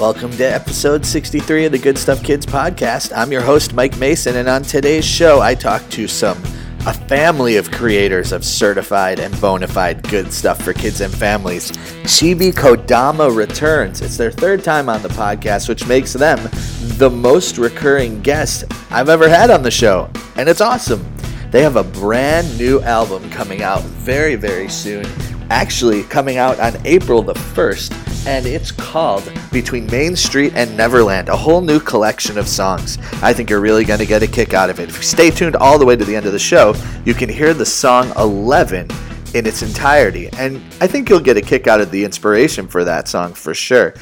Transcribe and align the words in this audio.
Welcome 0.00 0.34
to 0.38 0.44
episode 0.44 1.04
63 1.04 1.66
of 1.66 1.72
the 1.72 1.78
Good 1.78 1.98
Stuff 1.98 2.24
Kids 2.24 2.46
podcast. 2.46 3.12
I'm 3.14 3.30
your 3.30 3.42
host, 3.42 3.74
Mike 3.74 3.98
Mason, 3.98 4.36
and 4.36 4.48
on 4.48 4.62
today's 4.62 5.04
show, 5.04 5.42
I 5.42 5.54
talk 5.54 5.86
to 5.90 6.08
some 6.08 6.38
a 6.86 6.94
family 6.94 7.58
of 7.58 7.70
creators 7.70 8.32
of 8.32 8.42
certified 8.42 9.20
and 9.20 9.38
bona 9.42 9.68
fide 9.68 10.02
good 10.08 10.32
stuff 10.32 10.62
for 10.62 10.72
kids 10.72 11.02
and 11.02 11.12
families. 11.14 11.70
Chibi 12.04 12.50
Kodama 12.50 13.36
returns. 13.36 14.00
It's 14.00 14.16
their 14.16 14.30
third 14.30 14.64
time 14.64 14.88
on 14.88 15.02
the 15.02 15.10
podcast, 15.10 15.68
which 15.68 15.86
makes 15.86 16.14
them 16.14 16.48
the 16.96 17.10
most 17.10 17.58
recurring 17.58 18.22
guest 18.22 18.64
I've 18.90 19.10
ever 19.10 19.28
had 19.28 19.50
on 19.50 19.62
the 19.62 19.70
show, 19.70 20.08
and 20.36 20.48
it's 20.48 20.62
awesome. 20.62 21.04
They 21.50 21.60
have 21.60 21.76
a 21.76 21.84
brand 21.84 22.56
new 22.56 22.80
album 22.80 23.28
coming 23.28 23.62
out 23.62 23.82
very, 23.82 24.36
very 24.36 24.70
soon. 24.70 25.04
Actually, 25.50 26.04
coming 26.04 26.38
out 26.38 26.58
on 26.58 26.74
April 26.86 27.20
the 27.20 27.34
1st 27.34 27.99
and 28.26 28.46
it's 28.46 28.70
called 28.70 29.30
Between 29.52 29.86
Main 29.86 30.14
Street 30.16 30.52
and 30.54 30.76
Neverland, 30.76 31.28
a 31.28 31.36
whole 31.36 31.60
new 31.60 31.80
collection 31.80 32.38
of 32.38 32.46
songs. 32.46 32.98
I 33.22 33.32
think 33.32 33.50
you're 33.50 33.60
really 33.60 33.84
going 33.84 34.00
to 34.00 34.06
get 34.06 34.22
a 34.22 34.26
kick 34.26 34.54
out 34.54 34.70
of 34.70 34.78
it. 34.78 34.88
If 34.88 34.96
you 34.96 35.02
stay 35.02 35.30
tuned 35.30 35.56
all 35.56 35.78
the 35.78 35.86
way 35.86 35.96
to 35.96 36.04
the 36.04 36.14
end 36.14 36.26
of 36.26 36.32
the 36.32 36.38
show, 36.38 36.74
you 37.04 37.14
can 37.14 37.28
hear 37.28 37.54
the 37.54 37.66
song 37.66 38.12
11 38.16 38.88
in 39.34 39.46
its 39.46 39.62
entirety, 39.62 40.28
and 40.38 40.56
I 40.80 40.86
think 40.86 41.08
you'll 41.08 41.20
get 41.20 41.36
a 41.36 41.40
kick 41.40 41.66
out 41.66 41.80
of 41.80 41.90
the 41.90 42.04
inspiration 42.04 42.66
for 42.68 42.84
that 42.84 43.08
song 43.08 43.32
for 43.32 43.54
sure. 43.54 43.94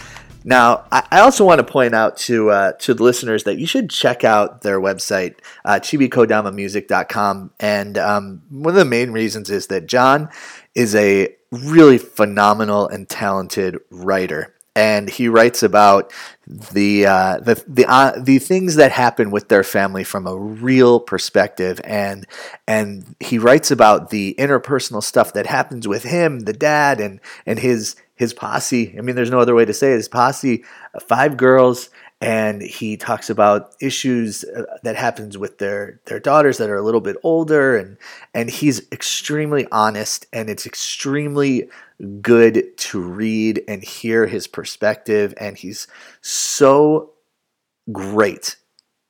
Now, 0.45 0.87
I 0.91 1.21
also 1.21 1.45
want 1.45 1.59
to 1.59 1.65
point 1.65 1.95
out 1.95 2.17
to 2.19 2.51
uh, 2.51 2.73
to 2.73 2.95
the 2.95 3.03
listeners 3.03 3.45
that 3.45 3.59
you 3.59 3.67
should 3.67 3.91
check 3.91 4.25
out 4.25 4.63
their 4.63 4.81
website, 4.81 5.41
uh, 5.65 5.75
chibikodamamusic.com. 5.75 7.51
And 7.61 7.99
um, 7.99 8.43
one 8.49 8.73
of 8.73 8.79
the 8.79 8.85
main 8.87 9.11
reasons 9.11 9.51
is 9.51 9.67
that 9.67 9.87
John 9.87 10.31
is 10.75 10.95
a 10.95 11.37
really 11.51 11.99
phenomenal 11.99 12.89
and 12.89 13.09
talented 13.09 13.79
writer 13.91 14.55
and 14.79 15.11
he 15.11 15.27
writes 15.27 15.65
about 15.65 16.13
the 16.47 17.05
uh, 17.05 17.39
the 17.39 17.63
the 17.67 17.85
uh, 17.91 18.13
the 18.17 18.39
things 18.39 18.77
that 18.77 18.93
happen 18.93 19.33
with 19.33 19.49
their 19.49 19.65
family 19.65 20.05
from 20.05 20.25
a 20.25 20.37
real 20.37 21.01
perspective, 21.01 21.81
and 21.83 22.25
and 22.69 23.17
he 23.19 23.39
writes 23.39 23.73
about 23.73 24.11
the 24.11 24.37
interpersonal 24.39 25.03
stuff 25.03 25.33
that 25.33 25.47
happens 25.47 25.89
with 25.89 26.05
him, 26.05 26.41
the 26.41 26.53
dad, 26.53 27.01
and 27.01 27.19
and 27.45 27.59
his 27.59 27.97
his 28.15 28.33
posse. 28.33 28.95
I 28.97 29.01
mean, 29.01 29.17
there's 29.17 29.33
no 29.33 29.41
other 29.41 29.55
way 29.55 29.65
to 29.65 29.75
say 29.75 29.93
it. 29.93 29.97
His 29.97 30.09
posse, 30.09 30.63
five 31.09 31.37
girls, 31.37 31.91
and 32.21 32.63
he 32.63 32.97
talks 32.97 33.31
about 33.31 33.75
issues 33.81 34.45
uh, 34.45 34.65
that 34.83 34.97
happens 34.97 35.39
with 35.39 35.59
their 35.59 36.01
their 36.07 36.19
daughters 36.19 36.59
that 36.59 36.69
are 36.69 36.77
a 36.77 36.83
little 36.83 37.01
bit 37.01 37.17
older 37.23 37.77
and 37.77 37.97
and 38.35 38.51
he's 38.51 38.91
extremely 38.91 39.67
honest 39.71 40.27
and 40.33 40.51
it's 40.51 40.67
extremely 40.67 41.69
good 42.21 42.77
to 42.77 43.01
read 43.01 43.63
and 43.67 43.83
hear 43.83 44.27
his 44.27 44.47
perspective. 44.47 45.35
And 45.39 45.57
he's 45.57 45.87
so 46.21 47.13
great 47.91 48.57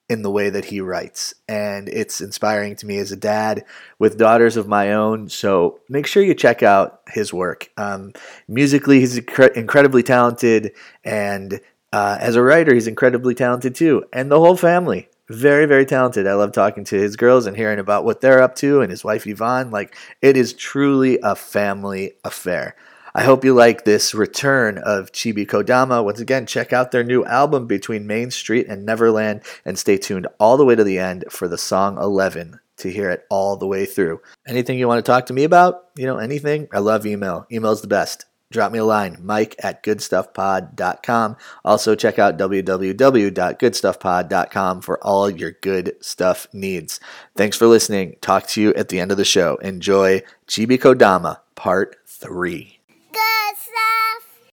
in 0.09 0.23
the 0.23 0.31
way 0.31 0.49
that 0.49 0.65
he 0.67 0.81
writes. 0.81 1.35
And 1.49 1.89
it's 1.91 2.23
inspiring 2.23 2.77
to 2.77 2.87
me 2.87 2.97
as 2.99 3.13
a 3.13 3.17
dad 3.17 3.65
with 3.99 4.17
daughters 4.17 4.57
of 4.57 4.67
my 4.67 4.95
own. 4.95 5.29
So 5.29 5.81
make 5.91 6.07
sure 6.07 6.23
you 6.23 6.35
check 6.35 6.63
out 6.63 7.03
his 7.09 7.33
work. 7.33 7.69
Um, 7.77 8.13
musically 8.47 9.01
he's 9.01 9.21
incre- 9.21 9.55
incredibly 9.55 10.03
talented 10.03 10.73
and 11.05 11.61
uh, 11.93 12.19
as 12.21 12.37
a 12.37 12.43
writer, 12.43 12.75
he's 12.75 12.87
incredibly 12.87 13.35
talented 13.35 13.75
too, 13.75 14.05
and 14.13 14.31
the 14.31 14.41
whole 14.41 14.57
family. 14.57 15.09
Very, 15.31 15.67
very 15.67 15.85
talented. 15.85 16.27
I 16.27 16.35
love 16.35 16.53
talking 16.53 16.85
to 16.85 16.97
his 16.99 17.17
girls 17.17 17.45
and 17.45 17.55
hearing 17.55 17.79
about 17.79 18.05
what 18.05 18.23
they're 18.23 18.43
up 18.43 18.55
to 18.57 18.81
and 18.81 18.91
his 18.91 19.05
wife 19.05 19.27
Yvonne. 19.27 19.71
Like, 19.71 19.95
it 20.23 20.39
is 20.39 20.55
truly 20.55 21.19
a 21.23 21.37
family 21.37 22.15
affair. 22.25 22.75
I 23.15 23.25
hope 23.25 23.45
you 23.45 23.53
like 23.53 23.85
this 23.85 24.15
return 24.15 24.79
of 24.79 25.13
Chibi 25.13 25.47
Kodama. 25.47 26.03
Once 26.03 26.21
again, 26.21 26.47
check 26.47 26.73
out 26.73 26.93
their 26.93 27.05
new 27.05 27.25
album 27.27 27.67
Between 27.67 28.07
Main 28.07 28.31
Street 28.31 28.69
and 28.69 28.87
Neverland 28.87 29.43
and 29.67 29.79
stay 29.79 29.99
tuned 29.99 30.29
all 30.39 30.57
the 30.57 30.65
way 30.65 30.75
to 30.75 30.85
the 30.85 30.99
end 30.99 31.25
for 31.29 31.47
the 31.47 31.59
song 31.59 31.99
11 31.99 32.59
to 32.79 32.91
hear 32.91 33.11
it 33.11 33.27
all 33.29 33.57
the 33.57 33.67
way 33.67 33.85
through. 33.85 34.21
Anything 34.47 34.79
you 34.79 34.89
want 34.89 35.05
to 35.05 35.11
talk 35.11 35.27
to 35.27 35.33
me 35.33 35.45
about? 35.45 35.89
You 35.97 36.07
know, 36.07 36.19
anything? 36.19 36.69
I 36.73 36.79
love 36.79 37.07
email. 37.07 37.47
Email's 37.51 37.83
the 37.83 37.89
best 37.89 38.25
drop 38.51 38.73
me 38.73 38.79
a 38.79 38.85
line, 38.85 39.17
mike 39.23 39.55
at 39.63 39.83
goodstuffpod.com. 39.83 41.37
Also, 41.65 41.95
check 41.95 42.19
out 42.19 42.37
www.goodstuffpod.com 42.39 44.81
for 44.81 45.05
all 45.05 45.31
your 45.31 45.53
good 45.53 45.97
stuff 46.01 46.47
needs. 46.53 47.01
Thanks 47.37 47.57
for 47.57 47.67
listening. 47.67 48.17
Talk 48.21 48.47
to 48.49 48.61
you 48.61 48.75
at 48.75 48.89
the 48.89 49.01
end 49.01 49.11
of 49.11 49.17
the 49.17 49.25
show. 49.25 49.57
Enjoy 49.57 50.23
Chibi 50.47 50.79
Kodama 50.79 51.39
Part 51.55 51.97
3. 52.07 52.79
Good 53.13 53.57
stuff. 53.57 54.51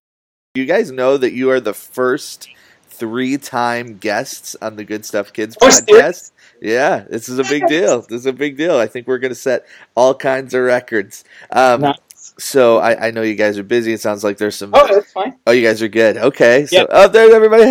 You 0.55 0.65
guys 0.65 0.91
know 0.91 1.17
that 1.17 1.33
you 1.33 1.49
are 1.51 1.59
the 1.59 1.73
first 1.73 2.49
three 2.89 3.37
time 3.37 3.97
guests 3.97 4.55
on 4.61 4.77
the 4.77 4.85
Good 4.85 5.05
Stuff 5.05 5.33
Kids 5.33 5.57
Oh, 5.61 5.67
podcast. 5.67 6.31
Yeah, 6.61 7.03
this 7.09 7.27
is 7.27 7.39
a 7.39 7.43
big 7.43 7.67
deal. 7.67 8.01
This 8.01 8.21
is 8.21 8.25
a 8.25 8.31
big 8.33 8.55
deal. 8.55 8.77
I 8.77 8.87
think 8.87 9.07
we're 9.07 9.17
going 9.17 9.33
to 9.33 9.35
set 9.35 9.65
all 9.95 10.15
kinds 10.15 10.53
of 10.53 10.63
records. 10.63 11.25
Um, 11.51 11.81
Nice. 11.81 11.97
So 12.37 12.79
I, 12.79 13.07
I 13.07 13.11
know 13.11 13.21
you 13.21 13.35
guys 13.35 13.57
are 13.57 13.63
busy. 13.63 13.93
It 13.93 14.01
sounds 14.01 14.23
like 14.23 14.37
there's 14.37 14.55
some. 14.55 14.71
Oh, 14.73 14.87
that's 14.93 15.11
fine. 15.13 15.37
Oh, 15.47 15.51
you 15.51 15.65
guys 15.65 15.81
are 15.81 15.87
good. 15.87 16.17
Okay. 16.17 16.65
So, 16.65 16.77
Yep. 16.77 16.87
oh, 16.91 17.07
there's 17.07 17.33
everybody. 17.33 17.63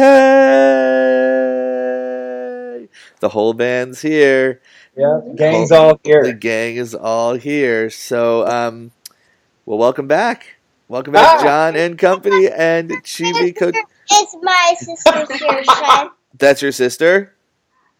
Hey! 1.55 2.89
The 3.21 3.29
whole 3.29 3.53
band's 3.55 4.01
here. 4.03 4.61
Yeah, 4.97 5.21
the 5.27 5.35
gang's 5.37 5.73
all 5.73 6.01
here. 6.05 6.23
The 6.23 6.33
gang 6.35 6.77
is 6.77 6.95
all 6.95 7.35
here. 7.35 7.91
So, 7.91 8.47
um, 8.47 8.93
well, 9.67 9.79
welcome 9.79 10.07
back. 10.07 10.57
Welcome 10.89 11.13
back, 11.15 11.41
Ah. 11.41 11.43
John 11.43 11.77
and 11.77 11.99
company 11.99 12.49
and 12.49 12.91
Chibi. 13.03 13.57
Co- 13.57 13.73
It's 14.11 14.37
my 14.43 14.75
sister's 14.79 15.31
here, 15.41 15.65
son. 15.65 16.11
That's 16.39 16.61
your 16.63 16.73
sister. 16.73 17.35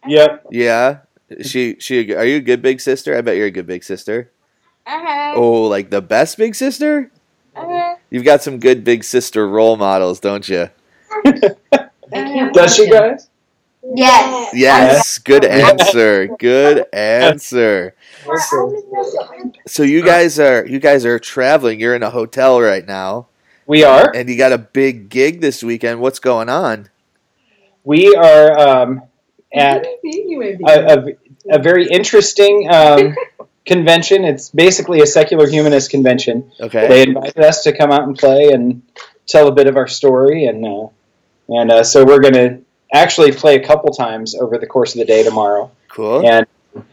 Yep. 0.07 0.45
Yeah. 0.51 0.99
She, 1.41 1.75
she. 1.79 2.13
Are 2.13 2.25
you 2.25 2.37
a 2.37 2.41
good 2.41 2.61
big 2.61 2.79
sister? 2.79 3.17
I 3.17 3.21
bet 3.21 3.35
you're 3.37 3.47
a 3.47 3.51
good 3.51 3.65
big 3.67 3.83
sister. 3.83 4.31
Uh-huh. 4.85 5.33
Oh, 5.35 5.63
like 5.63 5.89
the 5.89 6.01
best 6.01 6.37
big 6.37 6.55
sister? 6.55 7.11
Uh-huh. 7.55 7.95
You've 8.09 8.25
got 8.25 8.43
some 8.43 8.59
good 8.59 8.83
big 8.83 9.03
sister 9.03 9.47
role 9.47 9.77
models, 9.77 10.19
don't 10.19 10.47
you? 10.47 10.69
Does 12.53 12.75
she, 12.75 12.89
guys? 12.89 13.29
Yes. 13.95 14.51
Yes. 14.53 15.17
Good 15.19 15.45
answer. 15.45 16.27
Good 16.39 16.85
answer. 16.93 17.95
So 19.67 19.83
you 19.83 20.03
guys 20.03 20.39
are 20.39 20.65
you 20.65 20.79
guys 20.79 21.05
are 21.05 21.19
traveling. 21.19 21.79
You're 21.79 21.95
in 21.95 22.03
a 22.03 22.09
hotel 22.09 22.59
right 22.59 22.85
now, 22.85 23.27
We 23.67 23.83
are. 23.83 24.11
and 24.15 24.27
you 24.29 24.37
got 24.37 24.51
a 24.53 24.57
big 24.57 25.09
gig 25.09 25.41
this 25.41 25.63
weekend. 25.63 25.99
What's 25.99 26.19
going 26.19 26.49
on? 26.49 26.89
We 27.83 28.15
are 28.15 28.57
um, 28.59 29.03
at 29.53 29.85
a, 29.85 30.57
a, 30.67 31.05
a 31.51 31.59
very 31.59 31.87
interesting 31.87 32.67
um, 32.73 33.15
convention. 33.65 34.23
It's 34.23 34.49
basically 34.49 35.01
a 35.01 35.05
secular 35.07 35.47
humanist 35.47 35.91
convention. 35.91 36.51
Okay. 36.59 36.87
They 36.87 37.03
invited 37.03 37.39
us 37.39 37.63
to 37.63 37.75
come 37.75 37.91
out 37.91 38.03
and 38.03 38.17
play 38.17 38.51
and 38.51 38.81
tell 39.27 39.47
a 39.47 39.51
bit 39.51 39.67
of 39.67 39.77
our 39.77 39.87
story, 39.87 40.45
and 40.45 40.65
uh, 40.65 40.87
and 41.49 41.71
uh, 41.71 41.83
so 41.83 42.05
we're 42.05 42.21
going 42.21 42.33
to 42.33 42.61
actually 42.93 43.31
play 43.31 43.55
a 43.55 43.65
couple 43.65 43.93
times 43.93 44.35
over 44.35 44.57
the 44.57 44.67
course 44.67 44.93
of 44.93 44.99
the 44.99 45.05
day 45.05 45.23
tomorrow. 45.23 45.71
Cool. 45.89 46.27
And 46.27 46.45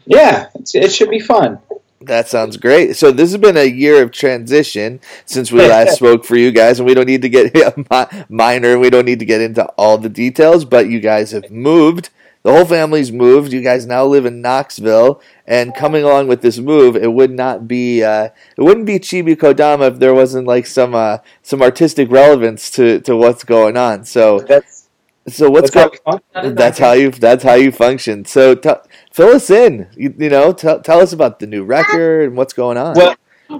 yeah, 0.05 0.49
it's, 0.55 0.75
it 0.75 0.91
should 0.91 1.09
be 1.09 1.19
fun. 1.19 1.59
That 2.01 2.27
sounds 2.27 2.57
great. 2.57 2.97
So 2.97 3.11
this 3.11 3.31
has 3.31 3.39
been 3.39 3.55
a 3.55 3.65
year 3.65 4.01
of 4.01 4.11
transition 4.11 4.99
since 5.25 5.51
we 5.51 5.59
last 5.65 5.95
spoke 5.95 6.25
for 6.25 6.35
you 6.35 6.51
guys, 6.51 6.79
and 6.79 6.87
we 6.87 6.93
don't 6.93 7.05
need 7.05 7.21
to 7.21 7.29
get 7.29 7.53
minor. 8.29 8.73
And 8.73 8.81
we 8.81 8.89
don't 8.89 9.05
need 9.05 9.19
to 9.19 9.25
get 9.25 9.41
into 9.41 9.65
all 9.77 9.97
the 9.97 10.09
details, 10.09 10.65
but 10.65 10.89
you 10.89 10.99
guys 10.99 11.31
have 11.31 11.49
moved. 11.49 12.09
The 12.43 12.51
whole 12.51 12.65
family's 12.65 13.11
moved. 13.11 13.53
You 13.53 13.61
guys 13.61 13.85
now 13.85 14.05
live 14.05 14.25
in 14.25 14.41
Knoxville, 14.41 15.21
and 15.47 15.73
coming 15.73 16.03
along 16.03 16.27
with 16.27 16.41
this 16.41 16.59
move, 16.59 16.95
it 16.97 17.13
would 17.13 17.31
not 17.31 17.67
be 17.69 18.03
uh, 18.03 18.29
it 18.57 18.61
wouldn't 18.61 18.85
be 18.85 18.99
Chibi 18.99 19.35
Kodama 19.35 19.91
if 19.91 19.99
there 19.99 20.13
wasn't 20.13 20.45
like 20.45 20.65
some 20.65 20.93
uh, 20.93 21.19
some 21.41 21.61
artistic 21.61 22.11
relevance 22.11 22.69
to, 22.71 22.99
to 23.01 23.15
what's 23.15 23.45
going 23.45 23.77
on. 23.77 24.03
So 24.03 24.39
That's 24.39 24.89
so 25.27 25.49
what's 25.49 25.71
that's 25.71 25.99
going 26.01 26.19
how 26.35 26.49
that's 26.51 26.79
how 26.79 26.91
you 26.91 27.11
that's 27.11 27.43
how 27.43 27.53
you 27.53 27.71
function. 27.71 28.25
So 28.25 28.55
t- 28.55 28.69
fill 29.11 29.29
us 29.35 29.49
in. 29.49 29.87
You, 29.95 30.13
you 30.17 30.29
know, 30.29 30.51
tell 30.51 30.81
tell 30.81 30.99
us 30.99 31.13
about 31.13 31.39
the 31.39 31.47
new 31.47 31.63
record 31.63 32.27
and 32.27 32.37
what's 32.37 32.53
going 32.53 32.77
on. 32.77 32.95
Well, 32.95 33.15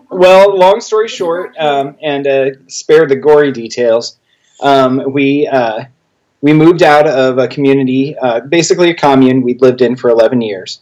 well, 0.10 0.58
long 0.58 0.82
story 0.82 1.08
short, 1.08 1.56
um, 1.58 1.96
and 2.02 2.28
uh, 2.28 2.50
spare 2.68 3.06
the 3.06 3.16
gory 3.16 3.52
details, 3.54 4.18
um, 4.62 5.14
we 5.14 5.48
uh, 5.48 5.86
we 6.44 6.52
moved 6.52 6.84
out 6.84 7.08
of 7.08 7.38
a 7.38 7.48
community, 7.48 8.18
uh, 8.18 8.42
basically 8.42 8.90
a 8.90 8.94
commune 8.94 9.42
we'd 9.42 9.62
lived 9.62 9.82
in 9.82 9.96
for 9.96 10.10
11 10.10 10.42
years, 10.42 10.82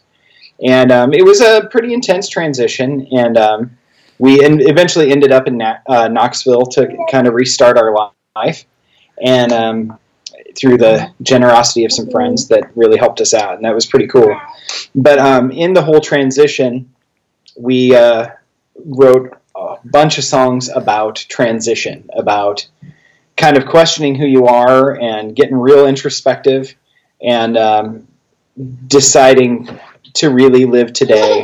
and 0.60 0.90
um, 0.90 1.14
it 1.14 1.24
was 1.24 1.40
a 1.40 1.68
pretty 1.70 1.94
intense 1.94 2.28
transition. 2.28 3.06
And 3.12 3.38
um, 3.38 3.78
we 4.18 4.44
en- 4.44 4.60
eventually 4.60 5.12
ended 5.12 5.30
up 5.30 5.46
in 5.46 5.56
Na- 5.58 5.78
uh, 5.86 6.08
Knoxville 6.08 6.66
to 6.66 7.06
kind 7.08 7.28
of 7.28 7.34
restart 7.34 7.78
our 7.78 8.12
life, 8.34 8.64
and 9.24 9.52
um, 9.52 9.98
through 10.56 10.78
the 10.78 11.14
generosity 11.22 11.84
of 11.84 11.92
some 11.92 12.10
friends 12.10 12.48
that 12.48 12.76
really 12.76 12.98
helped 12.98 13.20
us 13.20 13.32
out, 13.32 13.54
and 13.54 13.64
that 13.64 13.74
was 13.74 13.86
pretty 13.86 14.08
cool. 14.08 14.36
But 14.96 15.20
um, 15.20 15.52
in 15.52 15.74
the 15.74 15.82
whole 15.82 16.00
transition, 16.00 16.92
we 17.56 17.94
uh, 17.94 18.30
wrote 18.84 19.38
a 19.54 19.76
bunch 19.84 20.18
of 20.18 20.24
songs 20.24 20.68
about 20.74 21.24
transition, 21.28 22.10
about 22.16 22.66
kind 23.36 23.56
of 23.56 23.66
questioning 23.66 24.14
who 24.14 24.26
you 24.26 24.46
are 24.46 25.00
and 25.00 25.34
getting 25.34 25.56
real 25.56 25.86
introspective 25.86 26.74
and 27.20 27.56
um, 27.56 28.08
deciding 28.86 29.78
to 30.14 30.28
really 30.30 30.64
live 30.64 30.92
today 30.92 31.42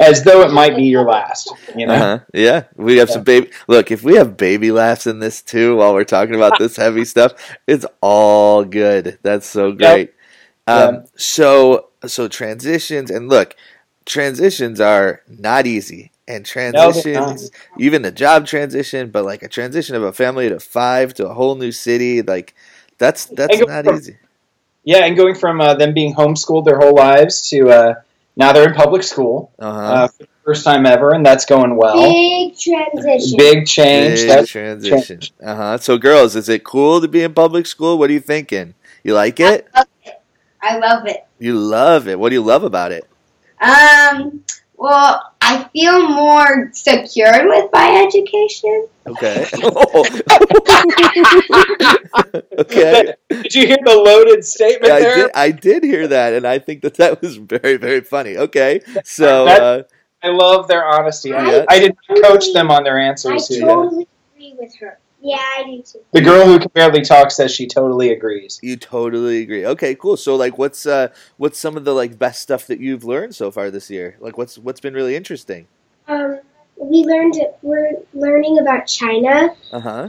as 0.00 0.24
though 0.24 0.42
it 0.42 0.52
might 0.52 0.76
be 0.76 0.84
your 0.84 1.04
last. 1.04 1.52
You 1.76 1.86
know, 1.86 1.94
Uh-huh. 1.94 2.18
Yeah, 2.34 2.64
we 2.76 2.96
have 2.98 3.10
some 3.10 3.22
baby. 3.22 3.50
Look, 3.68 3.90
if 3.90 4.02
we 4.02 4.16
have 4.16 4.36
baby 4.36 4.72
laughs 4.72 5.06
in 5.06 5.20
this 5.20 5.42
too, 5.42 5.76
while 5.76 5.94
we're 5.94 6.04
talking 6.04 6.34
about 6.34 6.58
this 6.58 6.76
heavy 6.76 7.04
stuff, 7.04 7.32
it's 7.66 7.86
all 8.00 8.64
good. 8.64 9.18
That's 9.22 9.46
so 9.46 9.72
great. 9.72 10.12
Um, 10.66 10.94
Yep. 10.94 11.08
So, 11.16 11.88
so 12.06 12.28
transitions 12.28 13.10
and 13.10 13.28
look, 13.28 13.56
transitions 14.04 14.80
are 14.80 15.22
not 15.28 15.66
easy, 15.66 16.11
and 16.32 16.44
they're 16.44 16.92
transitions, 16.92 17.50
even 17.78 18.02
the 18.02 18.10
job 18.10 18.46
transition, 18.46 19.10
but 19.10 19.24
like 19.24 19.42
a 19.42 19.48
transition 19.48 19.94
of 19.96 20.02
a 20.02 20.12
family 20.12 20.48
to 20.48 20.58
five 20.60 21.14
to 21.14 21.28
a 21.28 21.34
whole 21.34 21.54
new 21.54 21.72
city, 21.72 22.22
like 22.22 22.54
that's 22.98 23.26
that's 23.26 23.58
not 23.60 23.84
from- 23.84 23.96
easy. 23.96 24.16
yeah, 24.84 25.04
and 25.04 25.16
going 25.16 25.34
from 25.34 25.60
uh, 25.60 25.74
them 25.74 25.94
being 25.94 26.14
homeschooled 26.14 26.64
their 26.64 26.78
whole 26.78 26.94
lives 26.94 27.48
to 27.50 27.70
uh, 27.70 27.94
now 28.36 28.52
they're 28.52 28.68
in 28.68 28.74
public 28.74 29.02
school 29.02 29.50
Uh-huh. 29.58 29.80
uh, 29.80 30.08
for 30.08 30.22
the 30.24 30.28
first 30.44 30.64
time 30.64 30.86
ever, 30.86 31.14
and 31.14 31.24
that's 31.24 31.44
going 31.44 31.76
well. 31.76 31.96
Big 32.10 32.58
transition. 32.58 33.36
Big 33.36 33.66
change. 33.66 34.20
Big 34.20 34.28
That's 34.28 34.50
transition. 34.50 35.20
Uh 35.44 35.54
huh. 35.54 35.78
So, 35.78 35.98
girls, 35.98 36.34
is 36.34 36.48
it 36.48 36.64
cool 36.64 37.00
to 37.00 37.08
be 37.08 37.22
in 37.22 37.34
public 37.34 37.66
school? 37.66 37.98
What 37.98 38.10
are 38.10 38.12
you 38.14 38.20
thinking? 38.20 38.74
You 39.04 39.14
like 39.14 39.38
it? 39.40 39.68
I 40.62 40.78
love 40.78 41.06
it. 41.06 41.26
You 41.38 41.58
love 41.58 42.06
it. 42.08 42.18
What 42.18 42.28
do 42.30 42.34
you 42.36 42.42
love 42.42 42.62
about 42.64 42.92
it? 42.92 43.04
Um, 43.60 44.44
well, 44.82 45.32
I 45.40 45.68
feel 45.72 46.08
more 46.08 46.70
secure 46.72 47.48
with 47.48 47.70
my 47.72 48.04
education. 48.04 48.88
Okay. 49.06 49.46
okay. 52.58 53.14
Did 53.30 53.54
you 53.54 53.66
hear 53.68 53.78
the 53.84 53.94
loaded 53.94 54.44
statement 54.44 54.88
Yeah, 54.90 54.94
I 54.94 55.00
there? 55.00 55.16
did. 55.16 55.30
I 55.34 55.50
did 55.52 55.84
hear 55.84 56.08
that, 56.08 56.32
and 56.32 56.44
I 56.46 56.58
think 56.58 56.82
that 56.82 56.94
that 56.94 57.22
was 57.22 57.36
very, 57.36 57.76
very 57.76 58.00
funny. 58.00 58.36
Okay. 58.36 58.80
So, 59.04 59.44
That- 59.44 59.62
uh, 59.62 59.82
I 60.24 60.28
love 60.28 60.68
their 60.68 60.84
honesty. 60.84 61.32
I, 61.32 61.50
Yeah. 61.50 61.64
I 61.68 61.78
did 61.80 61.96
not 62.08 62.22
coach 62.22 62.52
them 62.52 62.70
on 62.70 62.84
their 62.84 62.98
I 62.98 63.04
answers. 63.06 63.48
here. 63.48 63.62
totally 63.66 64.06
agree 64.34 64.54
with 64.58 64.74
her. 64.76 64.98
Yeah, 65.24 65.36
I 65.36 65.62
do 65.64 65.82
too. 65.82 66.00
The 66.10 66.20
girl 66.20 66.46
who 66.46 66.58
can 66.58 66.70
barely 66.74 67.00
talk 67.02 67.30
says 67.30 67.54
she 67.54 67.68
totally 67.68 68.10
agrees. 68.10 68.58
you 68.60 68.76
totally 68.76 69.42
agree. 69.42 69.64
Okay, 69.64 69.94
cool. 69.94 70.16
So, 70.16 70.34
like, 70.34 70.58
what's 70.58 70.84
uh, 70.84 71.08
what's 71.36 71.60
some 71.60 71.76
of 71.76 71.84
the 71.84 71.94
like 71.94 72.18
best 72.18 72.42
stuff 72.42 72.66
that 72.66 72.80
you've 72.80 73.04
learned 73.04 73.36
so 73.36 73.52
far 73.52 73.70
this 73.70 73.88
year? 73.88 74.16
Like, 74.18 74.36
what's 74.36 74.58
what's 74.58 74.80
been 74.80 74.94
really 74.94 75.14
interesting? 75.14 75.68
Um, 76.08 76.40
we 76.76 77.04
learned 77.04 77.36
we're 77.62 77.92
learning 78.14 78.58
about 78.58 78.86
China. 78.86 79.54
Uh 79.70 79.80
huh. 79.80 80.08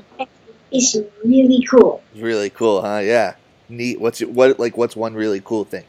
It's 0.71 0.97
really 1.23 1.63
cool. 1.69 2.01
Really 2.15 2.49
cool, 2.49 2.81
huh? 2.81 3.01
Yeah. 3.03 3.35
Neat. 3.69 4.01
What's 4.01 4.19
what 4.21 4.59
like 4.59 4.77
what's 4.77 4.95
one 4.95 5.13
really 5.13 5.41
cool 5.41 5.63
thing? 5.63 5.85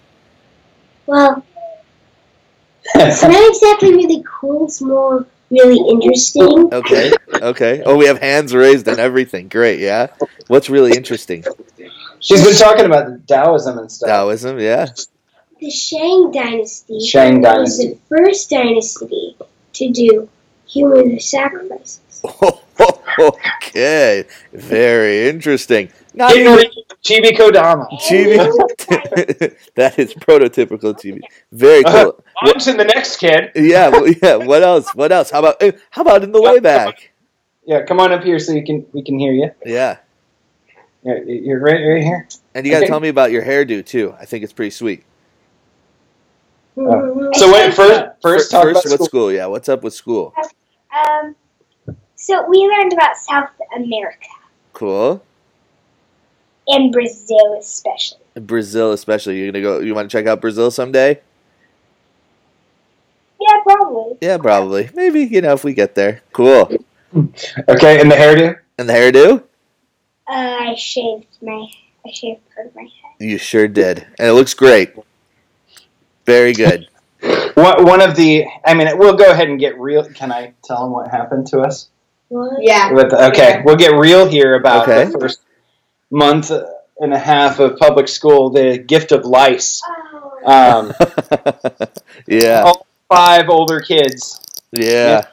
Well, 1.06 1.42
it's 2.94 3.22
not 3.22 3.48
exactly 3.48 3.94
really 3.94 4.22
cool. 4.26 4.66
It's 4.66 4.82
more 4.82 5.26
really 5.54 5.90
interesting. 5.90 6.72
Okay. 6.72 7.12
Okay. 7.32 7.82
Oh, 7.84 7.96
we 7.96 8.06
have 8.06 8.18
hands 8.18 8.54
raised 8.54 8.88
and 8.88 8.98
everything. 8.98 9.48
Great. 9.48 9.80
Yeah. 9.80 10.08
What's 10.48 10.68
really 10.68 10.96
interesting? 10.96 11.44
She's 12.20 12.44
been 12.44 12.56
talking 12.56 12.86
about 12.86 13.26
Taoism 13.26 13.78
and 13.78 13.90
stuff. 13.90 14.08
Taoism. 14.08 14.58
Yeah. 14.58 14.88
The 15.60 15.70
Shang 15.70 16.30
Dynasty 16.32 17.00
Shang 17.00 17.40
Dynasty 17.40 17.88
was 17.90 17.98
the 17.98 17.98
first 18.08 18.50
dynasty 18.50 19.36
to 19.74 19.92
do 19.92 20.28
human 20.66 21.20
sacrifices. 21.20 22.00
okay. 23.18 24.24
Very 24.52 25.28
interesting. 25.28 25.90
Not 26.14 26.34
Getting 27.04 27.24
even 27.24 27.36
Chibi 27.36 27.52
Kodama. 27.52 27.88
Chibi. 28.00 29.56
that 29.74 29.98
is 29.98 30.14
prototypical 30.14 30.94
Chibi. 30.94 31.20
Very 31.52 31.84
Uh-huh. 31.84 32.12
cool. 32.12 32.24
On 32.52 32.58
to 32.58 32.72
the 32.72 32.84
next 32.84 33.16
kid. 33.18 33.50
Yeah. 33.54 33.90
well, 33.90 34.08
Yeah. 34.22 34.36
What 34.36 34.62
else? 34.62 34.94
What 34.94 35.12
else? 35.12 35.30
How 35.30 35.38
about 35.40 35.56
eh, 35.62 35.72
how 35.90 36.02
about 36.02 36.24
in 36.24 36.32
the 36.32 36.40
way 36.42 36.60
back? 36.60 37.10
Yeah, 37.66 37.82
come 37.84 38.00
on 38.00 38.12
up 38.12 38.22
here 38.24 38.38
so 38.38 38.52
you 38.52 38.64
can 38.64 38.86
we 38.92 39.02
can 39.02 39.18
hear 39.18 39.32
you. 39.32 39.50
Yeah. 39.64 39.98
Yeah, 41.02 41.18
You're 41.26 41.60
right, 41.60 41.82
right 41.86 42.02
here. 42.02 42.26
And 42.54 42.64
you 42.64 42.72
got 42.72 42.78
to 42.78 42.84
Okay. 42.84 42.90
tell 42.90 43.00
me 43.00 43.08
about 43.08 43.30
your 43.30 43.42
hairdo 43.42 43.84
too. 43.84 44.14
I 44.18 44.24
think 44.24 44.42
it's 44.42 44.52
pretty 44.54 44.70
sweet. 44.70 45.04
Oh. 46.76 47.30
So 47.34 47.52
wait, 47.52 47.72
first 47.74 48.04
first 48.22 48.50
talk 48.50 48.62
First, 48.64 48.84
about 48.86 48.90
what's 48.90 48.94
school. 48.94 49.06
school? 49.06 49.32
Yeah. 49.32 49.46
What's 49.46 49.68
up 49.68 49.82
with 49.82 49.94
school? 49.94 50.34
Um, 50.94 51.36
so 52.16 52.48
we 52.48 52.58
learned 52.58 52.92
about 52.94 53.16
South 53.16 53.50
America 53.76 54.28
Cool. 54.72 55.22
And 56.68 56.92
Brazil 56.92 57.56
especially. 57.58 58.18
Brazil, 58.36 58.92
especially. 58.92 59.38
you're 59.38 59.52
gonna 59.52 59.62
go? 59.62 59.80
You 59.80 59.94
want 59.94 60.10
to 60.10 60.16
check 60.16 60.26
out 60.26 60.40
Brazil 60.40 60.70
someday? 60.70 61.20
Yeah, 63.40 63.62
probably. 63.62 64.18
Yeah, 64.20 64.38
probably. 64.38 64.90
Maybe 64.94 65.20
you 65.20 65.40
know 65.40 65.52
if 65.52 65.64
we 65.64 65.74
get 65.74 65.94
there. 65.94 66.22
Cool. 66.32 66.70
Okay, 67.68 68.00
and 68.00 68.10
the 68.10 68.16
hairdo. 68.16 68.56
And 68.78 68.88
the 68.88 68.92
hairdo? 68.92 69.42
Uh, 70.26 70.32
I 70.32 70.74
shaved 70.74 71.26
my 71.42 71.68
I 72.06 72.10
shaved 72.10 72.40
part 72.54 72.68
of 72.68 72.74
my 72.74 72.82
head. 72.82 72.90
You 73.20 73.38
sure 73.38 73.68
did, 73.68 74.06
and 74.18 74.28
it 74.28 74.32
looks 74.32 74.54
great. 74.54 74.94
Very 76.26 76.52
good. 76.52 76.88
One 77.54 77.84
one 77.84 78.00
of 78.02 78.16
the. 78.16 78.44
I 78.66 78.74
mean, 78.74 78.88
we'll 78.98 79.16
go 79.16 79.30
ahead 79.30 79.48
and 79.48 79.60
get 79.60 79.78
real. 79.78 80.04
Can 80.04 80.32
I 80.32 80.52
tell 80.64 80.82
them 80.82 80.90
what 80.92 81.08
happened 81.10 81.46
to 81.48 81.60
us? 81.60 81.88
What? 82.28 82.58
Yeah. 82.60 82.92
With 82.92 83.10
the, 83.10 83.28
okay, 83.28 83.62
we'll 83.64 83.76
get 83.76 83.94
real 83.96 84.26
here 84.28 84.56
about 84.56 84.88
Okay. 84.88 85.04
the 85.10 85.18
first 85.18 85.40
month 86.14 86.50
and 86.98 87.12
a 87.12 87.18
half 87.18 87.58
of 87.58 87.76
public 87.76 88.08
school. 88.08 88.50
The 88.50 88.78
gift 88.78 89.12
of 89.12 89.24
lice. 89.26 89.82
Oh. 90.46 90.94
Um, 90.96 91.88
yeah, 92.26 92.62
all 92.62 92.86
five 93.08 93.48
older 93.48 93.80
kids. 93.80 94.40
yeah. 94.72 95.26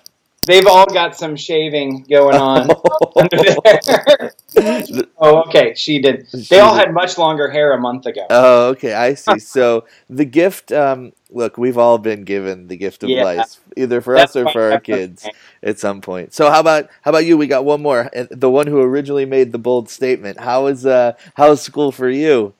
They've 0.48 0.66
all 0.66 0.88
got 0.88 1.16
some 1.16 1.36
shaving 1.36 2.04
going 2.10 2.36
on 2.36 2.68
under 3.16 3.38
there. 3.38 4.34
oh, 5.20 5.44
okay. 5.44 5.76
She 5.76 6.02
did. 6.02 6.28
They 6.50 6.60
all 6.60 6.76
had 6.76 6.94
much 6.94 7.18
longer 7.20 7.50
hair 7.50 7.74
a 7.74 7.80
month 7.80 8.08
ago. 8.08 8.26
Oh, 8.30 8.70
okay, 8.70 8.94
I 8.94 9.14
see. 9.14 9.38
So 9.40 9.86
the 10.10 10.26
gift. 10.26 10.72
Um, 10.72 11.14
look, 11.30 11.58
we've 11.60 11.78
all 11.78 12.00
been 12.00 12.24
given 12.24 12.68
the 12.68 12.76
gift 12.78 13.04
of 13.04 13.10
Yeah. 13.10 13.24
life, 13.24 13.60
either 13.78 14.02
for 14.02 14.16
That's 14.16 14.36
us 14.36 14.42
or 14.42 14.52
for 14.52 14.72
our 14.72 14.80
kids 14.80 15.24
name. 15.26 15.34
at 15.62 15.78
some 15.80 16.02
point. 16.02 16.34
So 16.34 16.50
how 16.50 16.60
about 16.60 16.90
how 17.02 17.12
about 17.12 17.26
you? 17.26 17.38
We 17.38 17.46
got 17.48 17.64
one 17.64 17.82
more. 17.84 18.10
The 18.32 18.50
one 18.50 18.66
who 18.66 18.82
originally 18.82 19.26
made 19.26 19.52
the 19.52 19.60
bold 19.60 19.90
statement. 19.90 20.40
How 20.40 20.66
is 20.68 20.86
uh 20.88 21.14
how 21.36 21.52
is 21.52 21.62
school 21.62 21.92
for 21.92 22.10
you? 22.10 22.54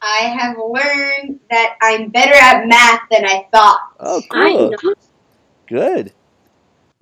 I 0.00 0.34
have 0.38 0.56
learned 0.58 1.40
that 1.50 1.76
I'm 1.82 2.08
better 2.08 2.34
at 2.34 2.66
math 2.66 3.02
than 3.10 3.24
I 3.26 3.46
thought. 3.52 3.80
Oh, 4.00 4.22
I 4.32 4.52
cool. 4.52 4.70
know. 4.70 4.94
Good. 5.68 6.12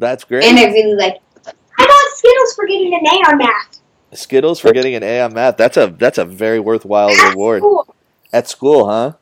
That's 0.00 0.24
great. 0.24 0.44
And 0.44 0.58
I 0.58 0.64
really 0.64 0.94
like 0.96 1.18
How 1.44 1.84
about 1.84 2.10
Skittles 2.16 2.54
for 2.54 2.66
getting 2.66 2.92
an 2.94 3.06
A 3.06 3.30
on 3.30 3.38
math? 3.38 3.80
Skittles 4.14 4.58
for 4.58 4.72
getting 4.72 4.94
an 4.96 5.02
A 5.04 5.20
on 5.20 5.32
math. 5.34 5.56
That's 5.56 5.76
a 5.76 5.94
that's 5.96 6.18
a 6.18 6.24
very 6.24 6.58
worthwhile 6.58 7.10
At 7.10 7.30
reward 7.30 7.60
school. 7.62 7.94
at 8.32 8.48
school, 8.48 8.88
huh? 8.88 9.12